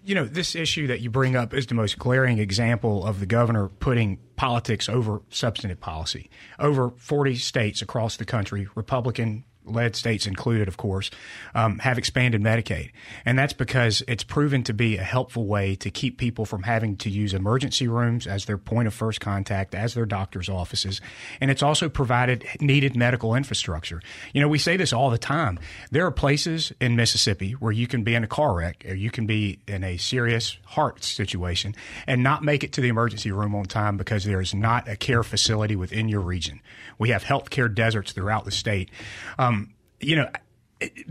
You 0.03 0.13
know, 0.13 0.25
this 0.25 0.53
issue 0.55 0.87
that 0.87 0.99
you 0.99 1.09
bring 1.09 1.35
up 1.35 1.53
is 1.53 1.65
the 1.65 1.73
most 1.73 1.97
glaring 1.97 2.37
example 2.37 3.05
of 3.05 3.19
the 3.19 3.25
governor 3.25 3.67
putting 3.67 4.19
politics 4.35 4.87
over 4.87 5.21
substantive 5.29 5.79
policy. 5.79 6.29
Over 6.59 6.91
40 6.97 7.35
states 7.35 7.81
across 7.81 8.17
the 8.17 8.25
country, 8.25 8.67
Republican 8.75 9.43
led 9.65 9.95
states 9.95 10.27
included, 10.27 10.67
of 10.67 10.77
course, 10.77 11.11
um, 11.55 11.79
have 11.79 11.97
expanded 11.97 12.41
Medicaid. 12.41 12.91
And 13.25 13.37
that's 13.37 13.53
because 13.53 14.03
it's 14.07 14.23
proven 14.23 14.63
to 14.63 14.73
be 14.73 14.97
a 14.97 15.03
helpful 15.03 15.45
way 15.45 15.75
to 15.75 15.91
keep 15.91 16.17
people 16.17 16.45
from 16.45 16.63
having 16.63 16.97
to 16.97 17.09
use 17.09 17.33
emergency 17.33 17.87
rooms 17.87 18.27
as 18.27 18.45
their 18.45 18.57
point 18.57 18.87
of 18.87 18.93
first 18.93 19.21
contact, 19.21 19.75
as 19.75 19.93
their 19.93 20.05
doctor's 20.05 20.49
offices. 20.49 21.01
And 21.39 21.51
it's 21.51 21.63
also 21.63 21.89
provided 21.89 22.45
needed 22.59 22.95
medical 22.95 23.35
infrastructure. 23.35 24.01
You 24.33 24.41
know, 24.41 24.47
we 24.47 24.57
say 24.57 24.77
this 24.77 24.93
all 24.93 25.09
the 25.09 25.17
time. 25.17 25.59
There 25.91 26.05
are 26.05 26.11
places 26.11 26.71
in 26.79 26.95
Mississippi 26.95 27.53
where 27.53 27.71
you 27.71 27.87
can 27.87 28.03
be 28.03 28.15
in 28.15 28.23
a 28.23 28.27
car 28.27 28.55
wreck 28.55 28.85
or 28.87 28.95
you 28.95 29.11
can 29.11 29.25
be 29.25 29.59
in 29.67 29.83
a 29.83 29.97
serious 29.97 30.57
heart 30.65 31.03
situation 31.03 31.75
and 32.07 32.23
not 32.23 32.43
make 32.43 32.63
it 32.63 32.73
to 32.73 32.81
the 32.81 32.89
emergency 32.89 33.31
room 33.31 33.55
on 33.55 33.65
time 33.65 33.97
because 33.97 34.23
there 34.23 34.41
is 34.41 34.53
not 34.53 34.87
a 34.87 34.95
care 34.95 35.23
facility 35.23 35.75
within 35.75 36.09
your 36.09 36.21
region. 36.21 36.61
We 36.97 37.09
have 37.09 37.23
healthcare 37.23 37.73
deserts 37.73 38.11
throughout 38.11 38.45
the 38.45 38.51
state. 38.51 38.89
Um, 39.37 39.60
you 40.01 40.15
know, 40.15 40.29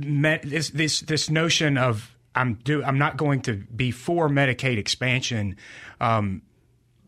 this 0.03 0.71
this 0.71 1.01
this 1.01 1.31
notion 1.31 1.79
of 1.79 2.17
I'm 2.35 2.55
do 2.55 2.83
I'm 2.83 2.99
not 2.99 3.17
going 3.17 3.43
to 3.43 3.55
be 3.55 3.91
for 3.91 4.29
Medicaid 4.29 4.79
expansion. 4.79 5.57
Um, 6.01 6.43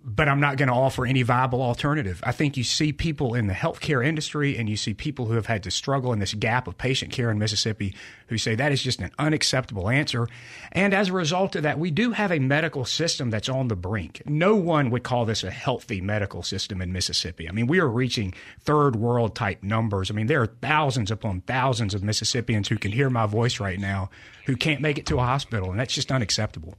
but 0.05 0.29
I'm 0.29 0.41
not 0.41 0.57
going 0.57 0.69
to 0.69 0.75
offer 0.75 1.07
any 1.07 1.23
viable 1.23 1.62
alternative. 1.62 2.21
I 2.25 2.33
think 2.33 2.57
you 2.57 2.65
see 2.65 2.93
people 2.93 3.35
in 3.35 3.47
the 3.47 3.55
healthcare 3.55 4.05
industry 4.05 4.57
and 4.57 4.69
you 4.69 4.77
see 4.77 4.95
people 4.95 5.27
who 5.27 5.35
have 5.35 5.47
had 5.47 5.62
to 5.62 5.71
struggle 5.71 6.12
in 6.12 6.19
this 6.19 6.35
gap 6.35 6.67
of 6.67 6.77
patient 6.77 7.12
care 7.12 7.31
in 7.31 7.38
Mississippi 7.38 7.95
who 8.27 8.37
say 8.37 8.55
that 8.57 8.73
is 8.73 8.83
just 8.83 9.01
an 9.01 9.12
unacceptable 9.19 9.88
answer. 9.88 10.29
And 10.73 10.93
as 10.93 11.09
a 11.09 11.12
result 11.12 11.55
of 11.55 11.62
that, 11.62 11.79
we 11.79 11.91
do 11.91 12.12
have 12.12 12.33
a 12.33 12.41
medical 12.41 12.85
system 12.85 13.31
that's 13.31 13.49
on 13.49 13.69
the 13.69 13.77
brink. 13.77 14.23
No 14.27 14.57
one 14.57 14.91
would 14.91 15.05
call 15.05 15.25
this 15.25 15.45
a 15.45 15.51
healthy 15.51 16.01
medical 16.01 16.43
system 16.43 16.83
in 16.83 16.93
Mississippi. 16.93 17.49
I 17.49 17.53
mean, 17.53 17.69
we 17.69 17.79
are 17.79 17.88
reaching 17.88 18.35
third 18.61 18.97
world 18.97 19.37
type 19.37 19.62
numbers. 19.62 20.11
I 20.11 20.15
mean, 20.15 20.27
there 20.27 20.43
are 20.43 20.47
thousands 20.62 21.11
upon 21.11 21.43
thousands 21.43 21.95
of 21.95 22.03
Mississippians 22.03 22.69
who 22.69 22.77
can 22.77 22.91
hear 22.91 23.09
my 23.09 23.27
voice 23.27 23.61
right 23.61 23.79
now 23.79 24.11
who 24.47 24.57
can't 24.57 24.81
make 24.81 24.99
it 24.99 25.07
to 25.07 25.19
a 25.19 25.23
hospital, 25.23 25.71
and 25.71 25.79
that's 25.79 25.95
just 25.95 26.11
unacceptable. 26.11 26.75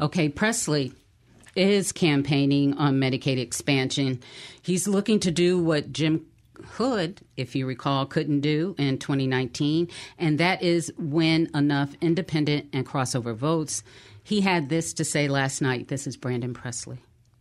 Okay, 0.00 0.28
Presley, 0.28 0.92
is 1.54 1.92
campaigning 1.92 2.74
on 2.74 3.00
Medicaid 3.00 3.38
expansion. 3.38 4.20
He's 4.62 4.86
looking 4.88 5.20
to 5.20 5.30
do 5.30 5.62
what 5.62 5.92
Jim 5.92 6.26
Hood, 6.64 7.20
if 7.36 7.54
you 7.54 7.66
recall, 7.66 8.06
couldn't 8.06 8.40
do 8.40 8.74
in 8.78 8.98
2019, 8.98 9.88
and 10.18 10.38
that 10.38 10.62
is 10.62 10.92
win 10.98 11.48
enough 11.54 11.94
independent 12.00 12.68
and 12.72 12.86
crossover 12.86 13.34
votes. 13.34 13.82
He 14.22 14.40
had 14.42 14.68
this 14.68 14.92
to 14.94 15.04
say 15.04 15.28
last 15.28 15.60
night. 15.62 15.88
This 15.88 16.06
is 16.06 16.16
Brandon 16.16 16.54
Presley. 16.54 16.98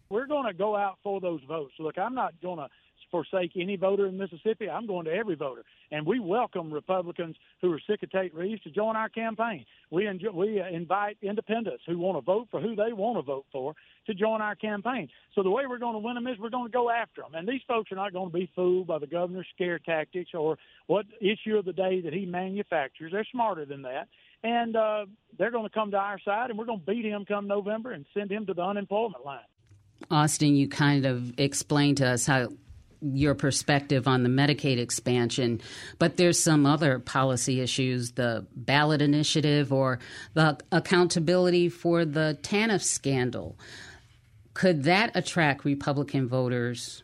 We're 0.10 0.28
going 0.28 0.48
to 0.48 0.54
go 0.54 0.76
out 0.76 0.98
for 1.04 1.20
those 1.20 1.42
votes. 1.48 1.74
Look, 1.78 1.98
I'm 1.98 2.16
not 2.16 2.34
going 2.42 2.58
to 2.58 2.68
forsake 3.12 3.52
any 3.56 3.76
voter 3.76 4.08
in 4.08 4.18
Mississippi. 4.18 4.70
I'm 4.70 4.88
going 4.88 5.06
to 5.06 5.12
every 5.12 5.36
voter, 5.36 5.64
and 5.92 6.06
we 6.06 6.20
welcome 6.20 6.72
Republicans 6.72 7.36
who 7.62 7.72
are 7.74 7.80
sick 7.88 8.04
of 8.04 8.12
Tate 8.12 8.34
Reeves 8.34 8.62
to 8.64 8.72
join 8.72 8.96
our 8.96 9.10
campaign. 9.10 9.66
We 9.92 10.08
enjoy, 10.08 10.32
we 10.32 10.62
invite 10.62 11.18
independents 11.22 11.84
who 11.86 11.98
want 11.98 12.18
to 12.18 12.22
vote 12.22 12.48
for 12.52 12.60
who 12.62 12.76
they 12.76 12.94
want 12.94 13.18
to 13.18 13.22
vote 13.22 13.46
for 13.52 13.76
to 14.08 14.14
join 14.14 14.42
our 14.42 14.56
campaign. 14.56 15.10
So 15.36 15.44
the 15.44 15.50
way 15.50 15.64
we're 15.68 15.80
going 15.80 15.94
to 15.94 16.00
win 16.00 16.16
them 16.16 16.28
is 16.28 16.38
we're 16.40 16.50
going 16.50 16.72
to 16.72 16.72
go 16.72 16.90
after 16.90 17.22
them, 17.22 17.36
and 17.36 17.48
these 17.48 17.62
folks 17.68 17.92
are 17.92 17.96
not 17.96 18.14
going 18.14 18.32
to 18.32 18.34
be 18.34 18.50
fooled 18.56 18.88
by 18.88 19.00
the 19.00 19.08
governor's 19.08 19.48
scare 19.54 19.80
tactics 19.80 20.32
or 20.34 20.58
what 20.88 21.06
issue 21.22 21.58
of 21.58 21.66
the 21.66 21.74
day 21.74 22.02
that 22.02 22.14
he 22.14 22.26
manufactures. 22.26 23.12
They're 23.12 23.28
smarter 23.32 23.66
than 23.66 23.84
that. 23.84 24.08
And 24.42 24.76
uh, 24.76 25.06
they're 25.38 25.52
going 25.52 25.66
to 25.66 25.74
come 25.74 25.92
to 25.92 25.98
our 25.98 26.18
side, 26.20 26.50
and 26.50 26.58
we're 26.58 26.66
going 26.66 26.80
to 26.80 26.86
beat 26.86 27.04
him 27.04 27.26
come 27.26 27.48
November 27.48 27.92
and 27.92 28.06
send 28.14 28.32
him 28.32 28.46
to 28.46 28.54
the 28.54 28.62
unemployment 28.62 29.26
line. 29.26 29.40
Austin, 30.10 30.56
you 30.56 30.70
kind 30.70 31.06
of 31.06 31.38
explained 31.38 31.98
to 31.98 32.08
us 32.08 32.26
how 32.26 32.48
your 33.02 33.34
perspective 33.34 34.08
on 34.08 34.24
the 34.24 34.30
Medicaid 34.30 34.78
expansion, 34.78 35.62
but 36.00 36.18
there's 36.18 36.40
some 36.40 36.66
other 36.66 37.00
policy 37.00 37.62
issues, 37.62 38.12
the 38.14 38.46
ballot 38.56 39.02
initiative 39.02 39.72
or 39.72 40.00
the 40.34 40.58
accountability 40.72 41.70
for 41.70 42.06
the 42.06 42.38
TANF 42.42 42.82
scandal. 42.82 43.58
Could 44.54 44.84
that 44.84 45.12
attract 45.16 45.64
Republican 45.64 46.28
voters 46.28 47.04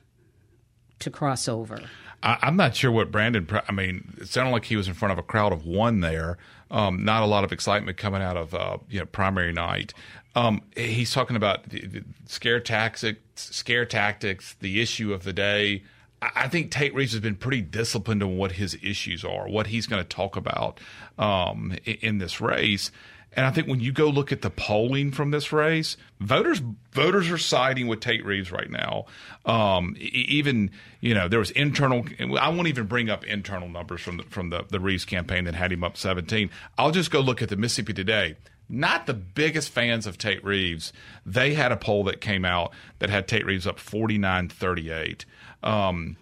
to 1.00 1.10
cross 1.10 1.48
over? 1.48 1.80
I, 2.26 2.48
am 2.48 2.58
not 2.58 2.76
sure 2.76 2.92
what 2.92 3.12
Brandon. 3.12 3.48
I 3.68 3.72
mean, 3.72 4.16
it 4.20 4.28
sounded 4.28 4.52
like 4.52 4.66
he 4.66 4.76
was 4.76 4.88
in 4.88 4.96
front 4.96 5.12
of 5.12 5.20
a 5.20 5.24
crowd 5.24 5.54
of 5.54 5.66
one 5.66 6.02
there. 6.02 6.38
Um, 6.72 7.06
not 7.06 7.22
a 7.22 7.28
lot 7.28 7.44
of 7.44 7.52
excitement 7.52 7.98
coming 7.98 8.24
out 8.24 8.36
of 8.36 8.56
uh, 8.56 8.80
you 8.90 9.00
know 9.00 9.06
primary 9.06 9.54
night. 9.54 9.94
Um, 10.36 10.64
he's 10.76 11.14
talking 11.14 11.36
about 11.36 11.70
the, 11.70 11.86
the 11.86 12.04
scare 12.26 12.60
tactics, 12.60 13.20
scare 13.36 13.86
tactics, 13.86 14.56
the 14.60 14.82
issue 14.82 15.14
of 15.14 15.24
the 15.24 15.32
day. 15.32 15.84
I 16.22 16.48
think 16.48 16.72
Tate 16.72 16.96
Reeves 16.96 17.12
has 17.12 17.22
been 17.22 17.36
pretty 17.36 17.62
disciplined 17.62 18.24
on 18.24 18.38
what 18.38 18.54
his 18.54 18.76
issues 18.82 19.24
are, 19.24 19.48
what 19.48 19.68
he's 19.68 19.86
going 19.86 20.02
to 20.02 20.10
talk 20.10 20.36
about 20.36 20.80
um, 21.20 21.76
in 21.86 22.18
this 22.18 22.42
race. 22.42 22.90
And 23.36 23.46
I 23.46 23.52
think 23.52 23.68
when 23.68 23.80
you 23.80 23.92
go 23.92 24.08
look 24.08 24.32
at 24.32 24.42
the 24.42 24.50
polling 24.50 25.12
from 25.12 25.32
this 25.32 25.52
race, 25.52 25.98
voters 26.20 26.62
voters 26.92 27.30
are 27.30 27.38
siding 27.38 27.88
with 27.88 28.00
Tate 28.00 28.26
Reeves 28.26 28.52
right 28.52 28.70
now. 28.70 29.06
Um, 29.46 29.96
even 30.00 30.72
you 31.02 31.14
know 31.14 31.28
there 31.28 31.40
was 31.40 31.52
internal. 31.52 32.06
I 32.40 32.50
won't 32.50 32.68
even 32.68 32.86
bring 32.86 33.10
up 33.10 33.26
internal 33.26 33.68
numbers 33.68 34.02
from 34.02 34.18
the, 34.18 34.24
from 34.24 34.50
the, 34.50 34.66
the 34.70 34.80
Reeves 34.80 35.06
campaign 35.06 35.44
that 35.46 35.56
had 35.56 35.72
him 35.72 35.84
up 35.84 35.98
17. 35.98 36.50
I'll 36.78 36.92
just 36.92 37.12
go 37.12 37.20
look 37.20 37.42
at 37.42 37.50
the 37.50 37.58
Mississippi 37.58 37.94
Today 37.94 38.38
not 38.68 39.06
the 39.06 39.14
biggest 39.14 39.70
fans 39.70 40.08
of 40.08 40.18
Tate 40.18 40.44
Reeves. 40.44 40.92
They 41.26 41.54
had 41.54 41.72
a 41.72 41.78
poll 41.78 42.04
that 42.06 42.22
came 42.22 42.46
out 42.46 42.72
that 43.00 43.10
had 43.10 43.28
Tate 43.28 43.46
Reeves 43.46 43.68
up 43.68 43.80
49 43.80 44.50
38. 44.50 45.26
Um, 45.64 46.18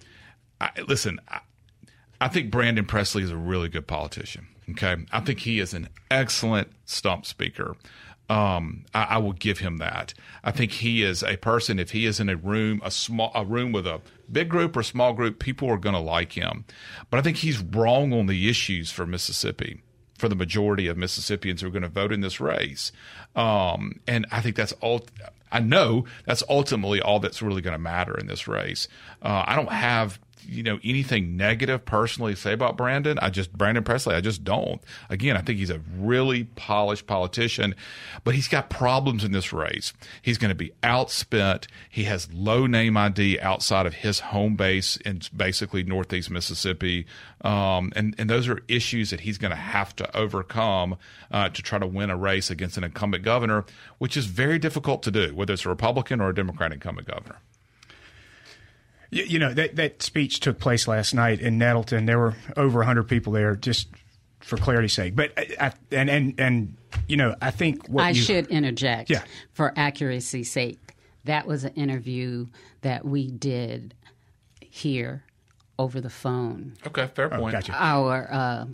I, 0.59 0.71
listen, 0.87 1.19
I, 1.27 1.39
I 2.19 2.27
think 2.27 2.51
Brandon 2.51 2.85
Presley 2.85 3.23
is 3.23 3.31
a 3.31 3.37
really 3.37 3.69
good 3.69 3.87
politician. 3.87 4.47
Okay. 4.71 4.95
I 5.11 5.19
think 5.19 5.39
he 5.39 5.59
is 5.59 5.73
an 5.73 5.89
excellent 6.09 6.69
stump 6.85 7.25
speaker. 7.25 7.75
Um, 8.29 8.85
I, 8.93 9.03
I, 9.03 9.17
will 9.17 9.33
give 9.33 9.59
him 9.59 9.77
that. 9.77 10.13
I 10.43 10.51
think 10.51 10.71
he 10.71 11.03
is 11.03 11.23
a 11.23 11.35
person. 11.37 11.77
If 11.77 11.91
he 11.91 12.05
is 12.05 12.21
in 12.21 12.29
a 12.29 12.37
room, 12.37 12.81
a 12.83 12.89
small 12.89 13.31
a 13.35 13.43
room 13.43 13.73
with 13.73 13.85
a 13.85 13.99
big 14.31 14.47
group 14.47 14.77
or 14.77 14.83
small 14.83 15.11
group, 15.11 15.39
people 15.39 15.69
are 15.69 15.77
going 15.77 15.93
to 15.93 16.01
like 16.01 16.31
him. 16.31 16.63
But 17.09 17.17
I 17.17 17.21
think 17.21 17.37
he's 17.37 17.59
wrong 17.59 18.13
on 18.13 18.27
the 18.27 18.49
issues 18.49 18.91
for 18.91 19.05
Mississippi 19.05 19.81
for 20.17 20.29
the 20.29 20.35
majority 20.35 20.87
of 20.87 20.95
Mississippians 20.95 21.59
who 21.59 21.67
are 21.67 21.71
going 21.71 21.83
to 21.83 21.89
vote 21.89 22.13
in 22.13 22.21
this 22.21 22.39
race. 22.39 22.93
Um, 23.35 23.99
and 24.07 24.25
I 24.31 24.39
think 24.39 24.55
that's 24.55 24.71
all. 24.73 25.05
I 25.51 25.59
know 25.59 26.05
that's 26.25 26.43
ultimately 26.49 27.01
all 27.01 27.19
that's 27.19 27.41
really 27.41 27.61
going 27.61 27.73
to 27.73 27.77
matter 27.77 28.17
in 28.17 28.27
this 28.27 28.47
race. 28.47 28.87
Uh, 29.21 29.43
I 29.45 29.55
don't 29.55 29.71
have 29.71 30.19
you 30.45 30.63
know 30.63 30.79
anything 30.83 31.37
negative 31.37 31.85
personally 31.85 32.35
say 32.35 32.53
about 32.53 32.77
Brandon. 32.77 33.19
I 33.19 33.29
just 33.29 33.53
Brandon 33.53 33.83
Presley. 33.83 34.15
I 34.15 34.21
just 34.21 34.43
don't. 34.43 34.81
Again, 35.09 35.37
I 35.37 35.41
think 35.41 35.59
he's 35.59 35.69
a 35.69 35.81
really 35.97 36.45
polished 36.55 37.07
politician, 37.07 37.75
but 38.23 38.35
he's 38.35 38.47
got 38.47 38.69
problems 38.69 39.23
in 39.23 39.31
this 39.31 39.53
race. 39.53 39.93
He's 40.21 40.37
going 40.37 40.49
to 40.49 40.55
be 40.55 40.73
outspent. 40.83 41.67
He 41.89 42.03
has 42.03 42.31
low 42.33 42.65
name 42.65 42.97
ID 42.97 43.39
outside 43.39 43.85
of 43.85 43.93
his 43.95 44.19
home 44.19 44.55
base 44.55 44.97
in 44.97 45.21
basically 45.35 45.83
Northeast 45.83 46.29
Mississippi, 46.29 47.05
um, 47.41 47.91
and 47.95 48.15
and 48.17 48.29
those 48.29 48.47
are 48.47 48.61
issues 48.67 49.09
that 49.09 49.21
he's 49.21 49.37
going 49.37 49.51
to 49.51 49.57
have 49.57 49.95
to 49.97 50.17
overcome 50.17 50.97
uh, 51.31 51.49
to 51.49 51.61
try 51.61 51.79
to 51.79 51.87
win 51.87 52.09
a 52.09 52.17
race 52.17 52.49
against 52.49 52.77
an 52.77 52.83
incumbent 52.83 53.23
governor, 53.23 53.65
which 53.97 54.17
is 54.17 54.25
very 54.25 54.59
difficult 54.59 55.03
to 55.03 55.11
do, 55.11 55.33
whether 55.35 55.53
it's 55.53 55.65
a 55.65 55.69
Republican 55.69 56.21
or 56.21 56.29
a 56.29 56.35
Democrat 56.35 56.71
incumbent 56.71 57.07
governor. 57.07 57.39
You, 59.13 59.23
you 59.23 59.39
know 59.39 59.53
that 59.53 59.75
that 59.75 60.01
speech 60.01 60.39
took 60.39 60.59
place 60.59 60.87
last 60.87 61.13
night 61.13 61.39
in 61.39 61.57
Nettleton. 61.57 62.05
There 62.05 62.19
were 62.19 62.35
over 62.57 62.79
100 62.79 63.03
people 63.03 63.33
there, 63.33 63.55
just 63.55 63.87
for 64.39 64.57
clarity's 64.57 64.93
sake. 64.93 65.15
But 65.15 65.33
I, 65.59 65.73
and 65.91 66.09
and 66.09 66.33
and 66.37 66.77
you 67.07 67.17
know, 67.17 67.35
I 67.41 67.51
think 67.51 67.87
what 67.87 68.03
I 68.03 68.09
you, 68.09 68.21
should 68.21 68.47
interject 68.47 69.09
yeah. 69.09 69.23
for 69.51 69.73
accuracy's 69.75 70.51
sake. 70.51 70.79
That 71.25 71.47
was 71.47 71.63
an 71.63 71.73
interview 71.73 72.47
that 72.81 73.05
we 73.05 73.31
did 73.31 73.93
here 74.61 75.23
over 75.79 76.01
the 76.01 76.09
phone. 76.09 76.73
Okay, 76.85 77.09
fair 77.15 77.33
oh, 77.33 77.37
point. 77.39 77.55
Oh, 77.55 77.59
gotcha. 77.59 77.73
Our 77.73 78.27
uh, 78.31 78.65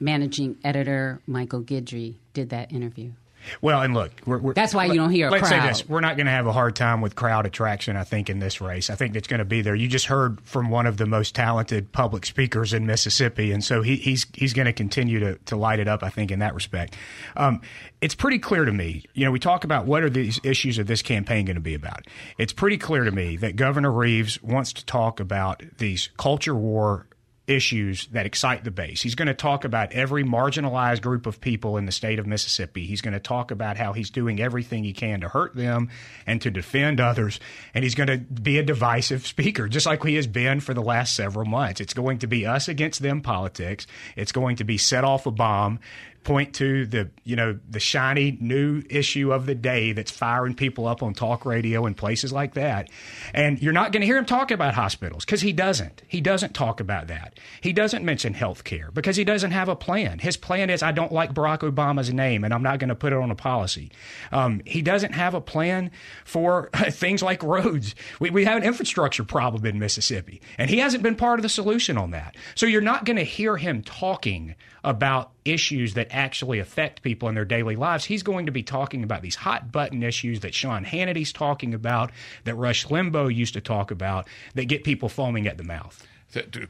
managing 0.00 0.56
editor 0.64 1.20
Michael 1.26 1.62
Guidry 1.62 2.16
did 2.32 2.50
that 2.50 2.72
interview. 2.72 3.12
Well, 3.60 3.82
and 3.82 3.94
look, 3.94 4.12
we're, 4.26 4.38
we're, 4.38 4.54
that's 4.54 4.74
why 4.74 4.86
you 4.86 4.94
don't 4.94 5.10
hear. 5.10 5.30
let's 5.30 5.48
crowd. 5.48 5.62
say 5.62 5.68
this: 5.68 5.88
we're 5.88 6.00
not 6.00 6.16
going 6.16 6.26
to 6.26 6.32
have 6.32 6.46
a 6.46 6.52
hard 6.52 6.76
time 6.76 7.00
with 7.00 7.14
crowd 7.16 7.46
attraction. 7.46 7.96
I 7.96 8.04
think 8.04 8.30
in 8.30 8.38
this 8.38 8.60
race, 8.60 8.90
I 8.90 8.94
think 8.94 9.14
that's 9.14 9.28
going 9.28 9.38
to 9.38 9.44
be 9.44 9.62
there. 9.62 9.74
You 9.74 9.88
just 9.88 10.06
heard 10.06 10.40
from 10.42 10.70
one 10.70 10.86
of 10.86 10.96
the 10.96 11.06
most 11.06 11.34
talented 11.34 11.92
public 11.92 12.26
speakers 12.26 12.72
in 12.72 12.86
Mississippi, 12.86 13.52
and 13.52 13.62
so 13.62 13.82
he, 13.82 13.96
he's 13.96 14.26
he's 14.34 14.52
going 14.52 14.66
to 14.66 14.72
continue 14.72 15.20
to 15.20 15.36
to 15.46 15.56
light 15.56 15.78
it 15.78 15.88
up. 15.88 16.02
I 16.02 16.10
think 16.10 16.30
in 16.30 16.40
that 16.40 16.54
respect, 16.54 16.96
um, 17.36 17.60
it's 18.00 18.14
pretty 18.14 18.38
clear 18.38 18.64
to 18.64 18.72
me. 18.72 19.04
You 19.14 19.24
know, 19.24 19.30
we 19.30 19.38
talk 19.38 19.64
about 19.64 19.86
what 19.86 20.02
are 20.02 20.10
these 20.10 20.40
issues 20.42 20.78
of 20.78 20.86
this 20.86 21.02
campaign 21.02 21.44
going 21.44 21.56
to 21.56 21.60
be 21.60 21.74
about. 21.74 22.06
It's 22.38 22.52
pretty 22.52 22.78
clear 22.78 23.04
to 23.04 23.12
me 23.12 23.36
that 23.38 23.56
Governor 23.56 23.90
Reeves 23.90 24.42
wants 24.42 24.72
to 24.74 24.84
talk 24.84 25.20
about 25.20 25.62
these 25.78 26.10
culture 26.16 26.54
war 26.54 27.06
issues 27.46 28.06
that 28.08 28.26
excite 28.26 28.64
the 28.64 28.70
base. 28.70 29.02
He's 29.02 29.14
going 29.14 29.28
to 29.28 29.34
talk 29.34 29.64
about 29.64 29.92
every 29.92 30.24
marginalized 30.24 31.02
group 31.02 31.26
of 31.26 31.40
people 31.40 31.76
in 31.76 31.86
the 31.86 31.92
state 31.92 32.18
of 32.18 32.26
Mississippi. 32.26 32.86
He's 32.86 33.00
going 33.00 33.14
to 33.14 33.20
talk 33.20 33.50
about 33.50 33.76
how 33.76 33.92
he's 33.92 34.10
doing 34.10 34.40
everything 34.40 34.84
he 34.84 34.92
can 34.92 35.20
to 35.20 35.28
hurt 35.28 35.54
them 35.54 35.90
and 36.26 36.40
to 36.42 36.50
defend 36.50 37.00
others. 37.00 37.38
And 37.74 37.84
he's 37.84 37.94
going 37.94 38.08
to 38.08 38.18
be 38.18 38.58
a 38.58 38.62
divisive 38.62 39.26
speaker, 39.26 39.68
just 39.68 39.86
like 39.86 40.02
he 40.02 40.16
has 40.16 40.26
been 40.26 40.60
for 40.60 40.74
the 40.74 40.82
last 40.82 41.14
several 41.14 41.46
months. 41.46 41.80
It's 41.80 41.94
going 41.94 42.18
to 42.18 42.26
be 42.26 42.46
us 42.46 42.68
against 42.68 43.00
them 43.00 43.20
politics. 43.20 43.86
It's 44.16 44.32
going 44.32 44.56
to 44.56 44.64
be 44.64 44.78
set 44.78 45.04
off 45.04 45.26
a 45.26 45.30
bomb 45.30 45.78
point 46.26 46.52
to 46.52 46.84
the 46.86 47.08
you 47.22 47.36
know 47.36 47.56
the 47.70 47.78
shiny 47.78 48.36
new 48.40 48.82
issue 48.90 49.32
of 49.32 49.46
the 49.46 49.54
day 49.54 49.92
that's 49.92 50.10
firing 50.10 50.54
people 50.54 50.88
up 50.88 51.00
on 51.00 51.14
talk 51.14 51.46
radio 51.46 51.86
and 51.86 51.96
places 51.96 52.32
like 52.32 52.54
that. 52.54 52.90
And 53.32 53.62
you're 53.62 53.72
not 53.72 53.92
going 53.92 54.00
to 54.00 54.06
hear 54.06 54.16
him 54.16 54.26
talk 54.26 54.50
about 54.50 54.74
hospitals 54.74 55.24
because 55.24 55.40
he 55.40 55.52
doesn't. 55.52 56.02
He 56.08 56.20
doesn't 56.20 56.52
talk 56.52 56.80
about 56.80 57.06
that. 57.06 57.38
He 57.60 57.72
doesn't 57.72 58.04
mention 58.04 58.34
health 58.34 58.64
care 58.64 58.90
because 58.90 59.14
he 59.16 59.22
doesn't 59.22 59.52
have 59.52 59.68
a 59.68 59.76
plan. 59.76 60.18
His 60.18 60.36
plan 60.36 60.68
is 60.68 60.82
i 60.82 60.90
don't 60.90 61.12
like 61.12 61.32
barack 61.32 61.60
obama's 61.60 62.12
name 62.12 62.42
and 62.42 62.52
i'm 62.52 62.62
not 62.62 62.80
going 62.80 62.88
to 62.88 62.96
put 62.96 63.12
it 63.12 63.18
on 63.20 63.30
a 63.30 63.36
policy. 63.36 63.92
Um, 64.32 64.60
he 64.66 64.82
doesn't 64.82 65.12
have 65.12 65.32
a 65.32 65.40
plan 65.40 65.92
for 66.24 66.70
things 66.90 67.22
like 67.22 67.40
roads. 67.44 67.94
We, 68.18 68.30
we 68.30 68.44
have 68.46 68.56
an 68.56 68.64
infrastructure 68.64 69.22
problem 69.22 69.64
in 69.64 69.78
mississippi 69.78 70.42
and 70.58 70.70
he 70.70 70.78
hasn't 70.78 71.04
been 71.04 71.14
part 71.14 71.38
of 71.38 71.44
the 71.44 71.48
solution 71.48 71.96
on 71.96 72.10
that. 72.10 72.34
So 72.56 72.66
you're 72.66 72.80
not 72.80 73.04
going 73.04 73.16
to 73.16 73.24
hear 73.24 73.58
him 73.58 73.82
talking 73.82 74.56
about 74.86 75.32
issues 75.44 75.94
that 75.94 76.06
actually 76.12 76.60
affect 76.60 77.02
people 77.02 77.28
in 77.28 77.34
their 77.34 77.44
daily 77.44 77.74
lives. 77.74 78.04
He's 78.04 78.22
going 78.22 78.46
to 78.46 78.52
be 78.52 78.62
talking 78.62 79.02
about 79.02 79.20
these 79.20 79.34
hot 79.34 79.72
button 79.72 80.04
issues 80.04 80.40
that 80.40 80.54
Sean 80.54 80.84
Hannity's 80.84 81.32
talking 81.32 81.74
about, 81.74 82.12
that 82.44 82.54
Rush 82.54 82.86
Limbaugh 82.86 83.34
used 83.34 83.54
to 83.54 83.60
talk 83.60 83.90
about, 83.90 84.28
that 84.54 84.66
get 84.66 84.84
people 84.84 85.08
foaming 85.08 85.48
at 85.48 85.58
the 85.58 85.64
mouth. 85.64 86.06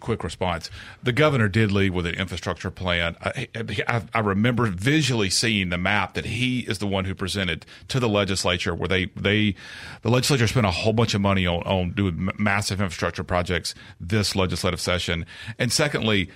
Quick 0.01 0.23
response. 0.23 0.71
The 1.03 1.13
governor 1.13 1.49
did 1.49 1.73
leave 1.73 1.93
with 1.93 2.07
an 2.07 2.15
infrastructure 2.15 2.71
plan. 2.71 3.17
I, 3.21 3.49
I, 3.89 4.03
I, 4.15 4.21
remember 4.21 4.67
visually 4.67 5.29
seeing 5.29 5.71
the 5.71 5.79
map 5.79 6.15
that 6.15 6.27
he 6.27 6.61
is 6.61 6.79
the 6.79 6.87
one 6.87 7.05
who 7.05 7.15
presented 7.15 7.67
to 7.89 7.99
the 7.99 8.09
legislature, 8.09 8.75
where 8.75 8.87
they, 8.87 9.07
they 9.17 9.57
the 10.03 10.11
legislature 10.11 10.47
spent 10.47 10.67
a 10.67 10.71
whole 10.71 10.93
bunch 10.93 11.15
of 11.15 11.21
money 11.21 11.47
on, 11.47 11.63
on 11.63 11.93
doing 11.93 12.31
massive 12.39 12.81
infrastructure 12.81 13.25
projects 13.25 13.75
this 13.99 14.37
legislative 14.37 14.81
session. 14.81 15.27
And 15.59 15.73
secondly, 15.73 16.31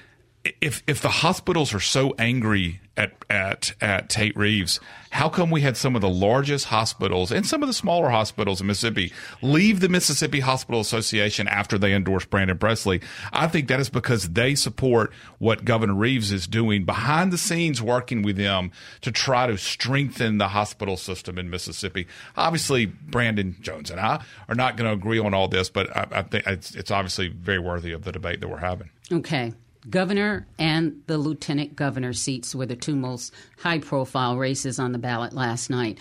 if 0.45 0.83
if 0.87 1.03
the 1.03 1.09
hospitals 1.09 1.75
are 1.75 1.81
so 1.81 2.15
angry 2.19 2.81
at 2.97 3.13
at 3.29 3.75
at 3.81 4.09
Tate 4.09 4.35
Reeves, 4.37 4.81
how 5.11 5.29
come 5.29 5.51
we 5.51 5.61
had 5.61 5.77
some 5.77 5.95
of 5.95 6.01
the 6.01 6.09
largest 6.09 6.67
hospitals 6.67 7.31
and 7.31 7.47
some 7.47 7.63
of 7.63 7.67
the 7.67 7.75
smaller 7.75 8.09
hospitals 8.09 8.61
in 8.61 8.67
Mississippi 8.67 9.13
leave 9.43 9.81
the 9.81 9.91
Mississippi 9.91 10.41
Hospital 10.41 10.81
Association 10.81 11.47
after 11.47 11.77
they 11.77 11.93
endorsed 11.93 12.31
Brandon 12.31 12.57
Presley? 12.57 13.03
I 13.35 13.49
think 13.49 13.69
that 13.69 13.81
is 13.81 13.91
because 13.91 14.31
they 14.31 14.55
support 14.55 15.13
what 15.39 15.67
Governor 15.67 15.95
Reeves 15.95 16.33
is 16.33 16.47
doing 16.47 16.85
behind 16.85 17.35
the 17.35 17.39
scenes, 17.39 17.83
working 17.83 18.23
with 18.23 18.37
them 18.37 18.73
to 19.03 19.13
try 19.13 19.47
to 19.47 19.59
strengthen 19.59 20.39
the 20.39 20.49
hospital 20.49 20.97
system 20.97 21.39
in 21.39 21.51
Mississippi. 21.51 22.07
Obviously, 22.39 22.87
Brandon 22.87 23.57
Jones 23.61 23.91
and 23.91 24.01
I 24.01 24.23
are 24.49 24.55
not 24.55 24.79
going 24.79 24.89
to 24.89 24.95
agree 24.95 25.19
on 25.19 25.35
all 25.35 25.49
this, 25.49 25.69
but 25.69 25.95
I, 25.95 26.07
I 26.11 26.23
think 26.23 26.47
it's, 26.47 26.75
it's 26.75 26.91
obviously 26.91 27.29
very 27.29 27.59
worthy 27.59 27.93
of 27.93 28.05
the 28.05 28.13
debate 28.13 28.41
that 28.41 28.49
we're 28.49 28.57
having. 28.57 28.89
Okay 29.13 29.53
governor 29.91 30.47
and 30.59 31.03
the 31.07 31.19
lieutenant 31.19 31.77
governor 31.77 32.13
seats 32.13 32.55
were 32.55 32.67
the 32.67 32.77
two 32.77 32.97
most 32.97 33.33
high 33.59 33.79
profile 33.79 34.37
races 34.37 34.79
on 34.79 34.93
the 34.93 34.99
ballot 34.99 35.33
last 35.33 35.71
night. 35.71 35.99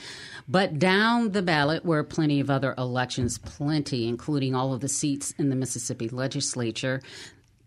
But 0.48 0.80
down 0.80 1.32
the 1.32 1.42
ballot 1.42 1.86
were 1.86 2.04
plenty 2.04 2.40
of 2.40 2.50
other 2.50 2.74
elections, 2.78 3.38
plenty, 3.38 4.08
including 4.08 4.56
all 4.56 4.74
of 4.74 4.82
the 4.82 4.88
seats 4.88 5.34
in 5.38 5.50
the 5.50 5.56
Mississippi 5.56 6.10
legislature. 6.10 7.02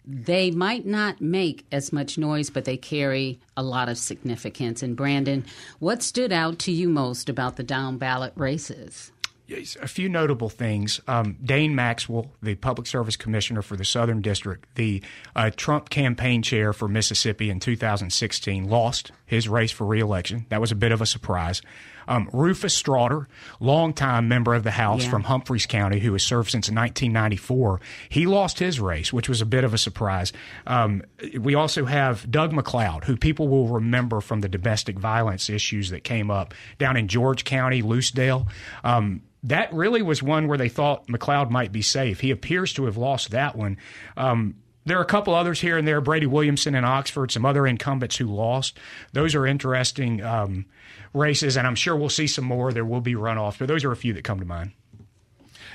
They 0.04 0.50
might 0.50 0.84
not 0.84 1.20
make 1.20 1.64
as 1.70 1.92
much 1.92 2.18
noise, 2.18 2.50
but 2.50 2.64
they 2.64 2.76
carry 2.76 3.38
a 3.56 3.62
lot 3.62 3.88
of 3.88 3.98
significance. 3.98 4.82
And 4.82 4.96
Brandon, 4.96 5.44
what 5.78 6.02
stood 6.02 6.32
out 6.32 6.58
to 6.60 6.72
you 6.72 6.88
most 6.88 7.28
about 7.28 7.56
the 7.56 7.62
down 7.62 7.98
ballot 7.98 8.32
races? 8.34 9.12
A 9.50 9.88
few 9.88 10.08
notable 10.08 10.48
things. 10.48 11.00
Um, 11.06 11.36
Dane 11.42 11.74
Maxwell, 11.74 12.32
the 12.42 12.54
Public 12.54 12.86
Service 12.86 13.16
Commissioner 13.16 13.62
for 13.62 13.76
the 13.76 13.84
Southern 13.84 14.20
District, 14.20 14.64
the 14.74 15.02
uh, 15.36 15.50
Trump 15.54 15.90
campaign 15.90 16.42
chair 16.42 16.72
for 16.72 16.88
Mississippi 16.88 17.50
in 17.50 17.60
2016, 17.60 18.68
lost 18.68 19.12
his 19.32 19.48
race 19.48 19.70
for 19.70 19.86
reelection. 19.86 20.44
That 20.50 20.60
was 20.60 20.72
a 20.72 20.74
bit 20.74 20.92
of 20.92 21.00
a 21.00 21.06
surprise. 21.06 21.62
Um, 22.06 22.28
Rufus 22.34 22.74
Straughter, 22.74 23.28
longtime 23.60 24.28
member 24.28 24.52
of 24.52 24.62
the 24.62 24.72
House 24.72 25.04
yeah. 25.04 25.10
from 25.10 25.22
Humphreys 25.22 25.64
County, 25.64 26.00
who 26.00 26.12
has 26.12 26.22
served 26.22 26.50
since 26.50 26.68
1994, 26.68 27.80
he 28.10 28.26
lost 28.26 28.58
his 28.58 28.78
race, 28.78 29.10
which 29.10 29.30
was 29.30 29.40
a 29.40 29.46
bit 29.46 29.64
of 29.64 29.72
a 29.72 29.78
surprise. 29.78 30.34
Um, 30.66 31.02
we 31.40 31.54
also 31.54 31.86
have 31.86 32.30
Doug 32.30 32.52
McLeod, 32.52 33.04
who 33.04 33.16
people 33.16 33.48
will 33.48 33.68
remember 33.68 34.20
from 34.20 34.42
the 34.42 34.50
domestic 34.50 34.98
violence 34.98 35.48
issues 35.48 35.88
that 35.90 36.04
came 36.04 36.30
up 36.30 36.52
down 36.76 36.98
in 36.98 37.08
George 37.08 37.44
County, 37.44 37.80
Lucedale. 37.80 38.48
Um, 38.84 39.22
that 39.44 39.72
really 39.72 40.02
was 40.02 40.22
one 40.22 40.46
where 40.46 40.58
they 40.58 40.68
thought 40.68 41.06
McLeod 41.06 41.50
might 41.50 41.72
be 41.72 41.82
safe. 41.82 42.20
He 42.20 42.30
appears 42.30 42.74
to 42.74 42.84
have 42.84 42.98
lost 42.98 43.30
that 43.30 43.56
one. 43.56 43.78
Um, 44.16 44.56
there 44.84 44.98
are 44.98 45.02
a 45.02 45.06
couple 45.06 45.34
others 45.34 45.60
here 45.60 45.78
and 45.78 45.86
there, 45.86 46.00
Brady 46.00 46.26
Williamson 46.26 46.74
in 46.74 46.84
Oxford, 46.84 47.30
some 47.30 47.44
other 47.44 47.66
incumbents 47.66 48.16
who 48.16 48.26
lost. 48.26 48.78
Those 49.12 49.34
are 49.34 49.46
interesting 49.46 50.22
um, 50.22 50.66
races, 51.14 51.56
and 51.56 51.66
I'm 51.66 51.74
sure 51.74 51.96
we'll 51.96 52.08
see 52.08 52.26
some 52.26 52.44
more. 52.44 52.72
There 52.72 52.84
will 52.84 53.00
be 53.00 53.14
runoffs, 53.14 53.58
but 53.58 53.68
those 53.68 53.84
are 53.84 53.92
a 53.92 53.96
few 53.96 54.12
that 54.14 54.24
come 54.24 54.40
to 54.40 54.46
mind. 54.46 54.72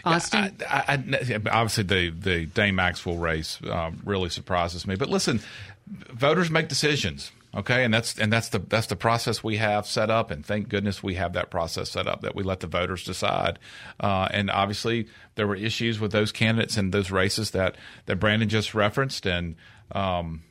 Austin? 0.03 0.55
I, 0.69 0.83
I, 0.87 0.93
I, 0.93 1.41
obviously, 1.51 1.83
the, 1.83 2.09
the 2.09 2.45
Dane 2.45 2.75
Maxwell 2.75 3.17
race 3.17 3.59
um, 3.69 4.01
really 4.05 4.29
surprises 4.29 4.87
me. 4.87 4.95
But 4.95 5.09
listen, 5.09 5.41
voters 5.87 6.49
make 6.49 6.67
decisions. 6.67 7.31
Okay, 7.55 7.83
and 7.83 7.93
that's 7.93 8.19
and 8.19 8.31
that's 8.31 8.49
the 8.49 8.59
that's 8.59 8.87
the 8.87 8.95
process 8.95 9.43
we 9.43 9.57
have 9.57 9.87
set 9.87 10.09
up, 10.09 10.31
and 10.31 10.45
thank 10.45 10.67
goodness 10.67 11.01
we 11.01 11.15
have 11.15 11.33
that 11.33 11.49
process 11.49 11.89
set 11.89 12.05
up 12.05 12.21
that 12.21 12.35
we 12.35 12.43
let 12.43 12.59
the 12.59 12.67
voters 12.67 13.03
decide. 13.03 13.57
Uh, 13.99 14.27
and 14.31 14.51
obviously, 14.51 15.07
there 15.35 15.47
were 15.47 15.55
issues 15.55 15.99
with 15.99 16.11
those 16.11 16.31
candidates 16.31 16.77
and 16.77 16.93
those 16.93 17.09
races 17.09 17.51
that 17.51 17.75
that 18.05 18.17
Brandon 18.17 18.49
just 18.49 18.75
referenced, 18.75 19.25
and 19.25 19.55
um, 19.93 20.43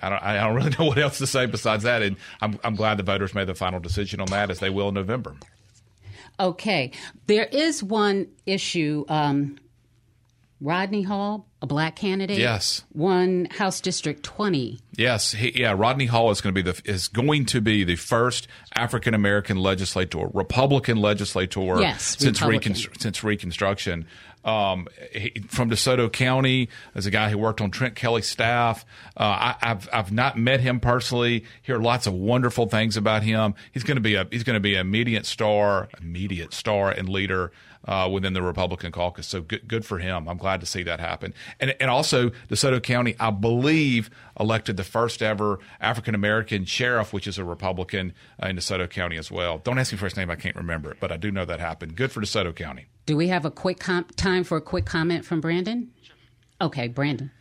I 0.00 0.08
don't 0.08 0.22
I 0.22 0.36
don't 0.36 0.54
really 0.54 0.70
know 0.78 0.84
what 0.86 0.98
else 0.98 1.18
to 1.18 1.26
say 1.26 1.46
besides 1.46 1.82
that. 1.82 2.02
And 2.02 2.16
I'm 2.40 2.58
I'm 2.62 2.76
glad 2.76 2.98
the 2.98 3.02
voters 3.02 3.34
made 3.34 3.48
the 3.48 3.54
final 3.54 3.80
decision 3.80 4.20
on 4.20 4.26
that, 4.28 4.48
as 4.48 4.60
they 4.60 4.70
will 4.70 4.88
in 4.88 4.94
November. 4.94 5.34
Okay, 6.38 6.92
there 7.26 7.46
is 7.46 7.82
one 7.82 8.28
issue. 8.46 9.04
Um, 9.08 9.58
Rodney 10.62 11.02
Hall, 11.02 11.48
a 11.60 11.66
black 11.66 11.96
candidate, 11.96 12.38
yes, 12.38 12.84
won 12.94 13.48
House 13.50 13.80
District 13.80 14.22
20. 14.22 14.78
Yes, 14.96 15.32
he, 15.32 15.60
yeah, 15.60 15.74
Rodney 15.76 16.06
Hall 16.06 16.30
is 16.30 16.40
going 16.40 16.54
to 16.54 16.62
be 16.62 16.70
the 16.70 16.80
is 16.84 17.08
going 17.08 17.46
to 17.46 17.60
be 17.60 17.82
the 17.82 17.96
first 17.96 18.46
African 18.76 19.12
American 19.12 19.56
legislator, 19.56 20.28
Republican 20.32 20.98
legislator, 20.98 21.80
yes, 21.80 22.16
since 22.16 22.38
since 22.98 23.24
Reconstruction. 23.24 24.06
Um, 24.44 24.88
he, 25.12 25.30
from 25.48 25.70
DeSoto 25.70 26.12
County, 26.12 26.68
as 26.94 27.06
a 27.06 27.10
guy 27.10 27.30
who 27.30 27.38
worked 27.38 27.60
on 27.60 27.70
Trent 27.70 27.94
Kelly's 27.94 28.26
staff. 28.26 28.84
Uh, 29.16 29.54
I, 29.60 29.66
have 29.68 29.88
I've 29.92 30.12
not 30.12 30.36
met 30.36 30.60
him 30.60 30.80
personally. 30.80 31.44
Hear 31.62 31.78
lots 31.78 32.08
of 32.08 32.14
wonderful 32.14 32.66
things 32.68 32.96
about 32.96 33.22
him. 33.22 33.54
He's 33.72 33.84
going 33.84 33.96
to 33.96 34.00
be 34.00 34.14
a 34.14 34.26
he's 34.30 34.42
going 34.44 34.54
to 34.54 34.60
be 34.60 34.74
an 34.74 34.80
immediate 34.80 35.26
star, 35.26 35.88
immediate 36.00 36.52
star 36.52 36.90
and 36.90 37.08
leader 37.08 37.52
uh, 37.86 38.08
within 38.12 38.32
the 38.32 38.42
Republican 38.42 38.92
caucus. 38.92 39.26
So 39.26 39.40
good, 39.40 39.66
good 39.66 39.84
for 39.84 39.98
him. 39.98 40.28
I'm 40.28 40.36
glad 40.36 40.60
to 40.60 40.66
see 40.66 40.82
that 40.84 41.00
happen. 41.00 41.34
And, 41.60 41.74
and 41.80 41.90
also, 41.90 42.30
DeSoto 42.48 42.82
County, 42.82 43.14
I 43.18 43.30
believe, 43.30 44.10
elected 44.38 44.76
the 44.76 44.84
first 44.84 45.22
ever 45.22 45.58
African 45.80 46.14
American 46.14 46.64
sheriff, 46.64 47.12
which 47.12 47.26
is 47.26 47.38
a 47.38 47.44
Republican 47.44 48.12
uh, 48.42 48.48
in 48.48 48.56
DeSoto 48.56 48.88
County 48.88 49.16
as 49.16 49.30
well. 49.30 49.58
Don't 49.58 49.78
ask 49.78 49.92
me 49.92 49.98
for 49.98 50.06
his 50.06 50.16
name; 50.16 50.30
I 50.30 50.36
can't 50.36 50.56
remember 50.56 50.90
it, 50.90 50.98
but 51.00 51.12
I 51.12 51.16
do 51.16 51.30
know 51.30 51.44
that 51.44 51.60
happened. 51.60 51.96
Good 51.96 52.12
for 52.12 52.20
DeSoto 52.20 52.54
County. 52.54 52.86
Do 53.06 53.16
we 53.16 53.28
have 53.28 53.44
a 53.44 53.50
quick 53.50 53.80
com- 53.80 54.04
time 54.16 54.44
for 54.44 54.56
a 54.56 54.62
quick 54.62 54.86
comment 54.86 55.24
from 55.24 55.40
Brandon? 55.40 55.90
Okay, 56.60 56.86
Brandon. 56.86 57.32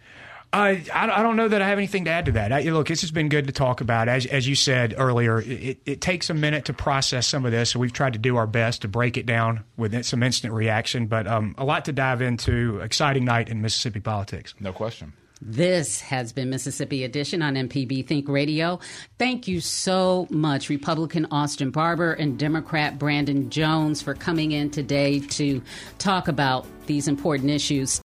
I, 0.53 0.83
I 0.93 1.23
don't 1.23 1.37
know 1.37 1.47
that 1.47 1.61
I 1.61 1.67
have 1.69 1.77
anything 1.77 2.05
to 2.05 2.11
add 2.11 2.25
to 2.25 2.33
that. 2.33 2.51
I, 2.51 2.61
look, 2.63 2.87
this 2.87 3.01
has 3.01 3.11
been 3.11 3.29
good 3.29 3.47
to 3.47 3.53
talk 3.53 3.79
about. 3.79 4.09
As, 4.09 4.25
as 4.25 4.47
you 4.47 4.55
said 4.55 4.93
earlier, 4.97 5.39
it, 5.39 5.79
it 5.85 6.01
takes 6.01 6.29
a 6.29 6.33
minute 6.33 6.65
to 6.65 6.73
process 6.73 7.25
some 7.25 7.45
of 7.45 7.51
this, 7.51 7.69
so 7.69 7.79
we've 7.79 7.93
tried 7.93 8.13
to 8.13 8.19
do 8.19 8.35
our 8.35 8.47
best 8.47 8.81
to 8.81 8.89
break 8.89 9.15
it 9.15 9.25
down 9.25 9.63
with 9.77 10.03
some 10.03 10.23
instant 10.23 10.53
reaction. 10.53 11.07
But 11.07 11.25
um, 11.25 11.55
a 11.57 11.63
lot 11.63 11.85
to 11.85 11.93
dive 11.93 12.21
into. 12.21 12.79
Exciting 12.81 13.23
night 13.23 13.47
in 13.47 13.61
Mississippi 13.61 14.01
politics. 14.01 14.53
No 14.59 14.73
question. 14.73 15.13
This 15.41 16.01
has 16.01 16.33
been 16.33 16.49
Mississippi 16.49 17.03
Edition 17.03 17.41
on 17.41 17.55
MPB 17.55 18.05
Think 18.05 18.27
Radio. 18.27 18.79
Thank 19.17 19.47
you 19.47 19.59
so 19.59 20.27
much, 20.29 20.69
Republican 20.69 21.27
Austin 21.31 21.71
Barbour 21.71 22.13
and 22.13 22.37
Democrat 22.37 22.99
Brandon 22.99 23.49
Jones, 23.49 24.01
for 24.01 24.13
coming 24.13 24.51
in 24.51 24.69
today 24.69 25.19
to 25.19 25.61
talk 25.97 26.27
about 26.27 26.67
these 26.85 27.07
important 27.07 27.49
issues. 27.49 28.01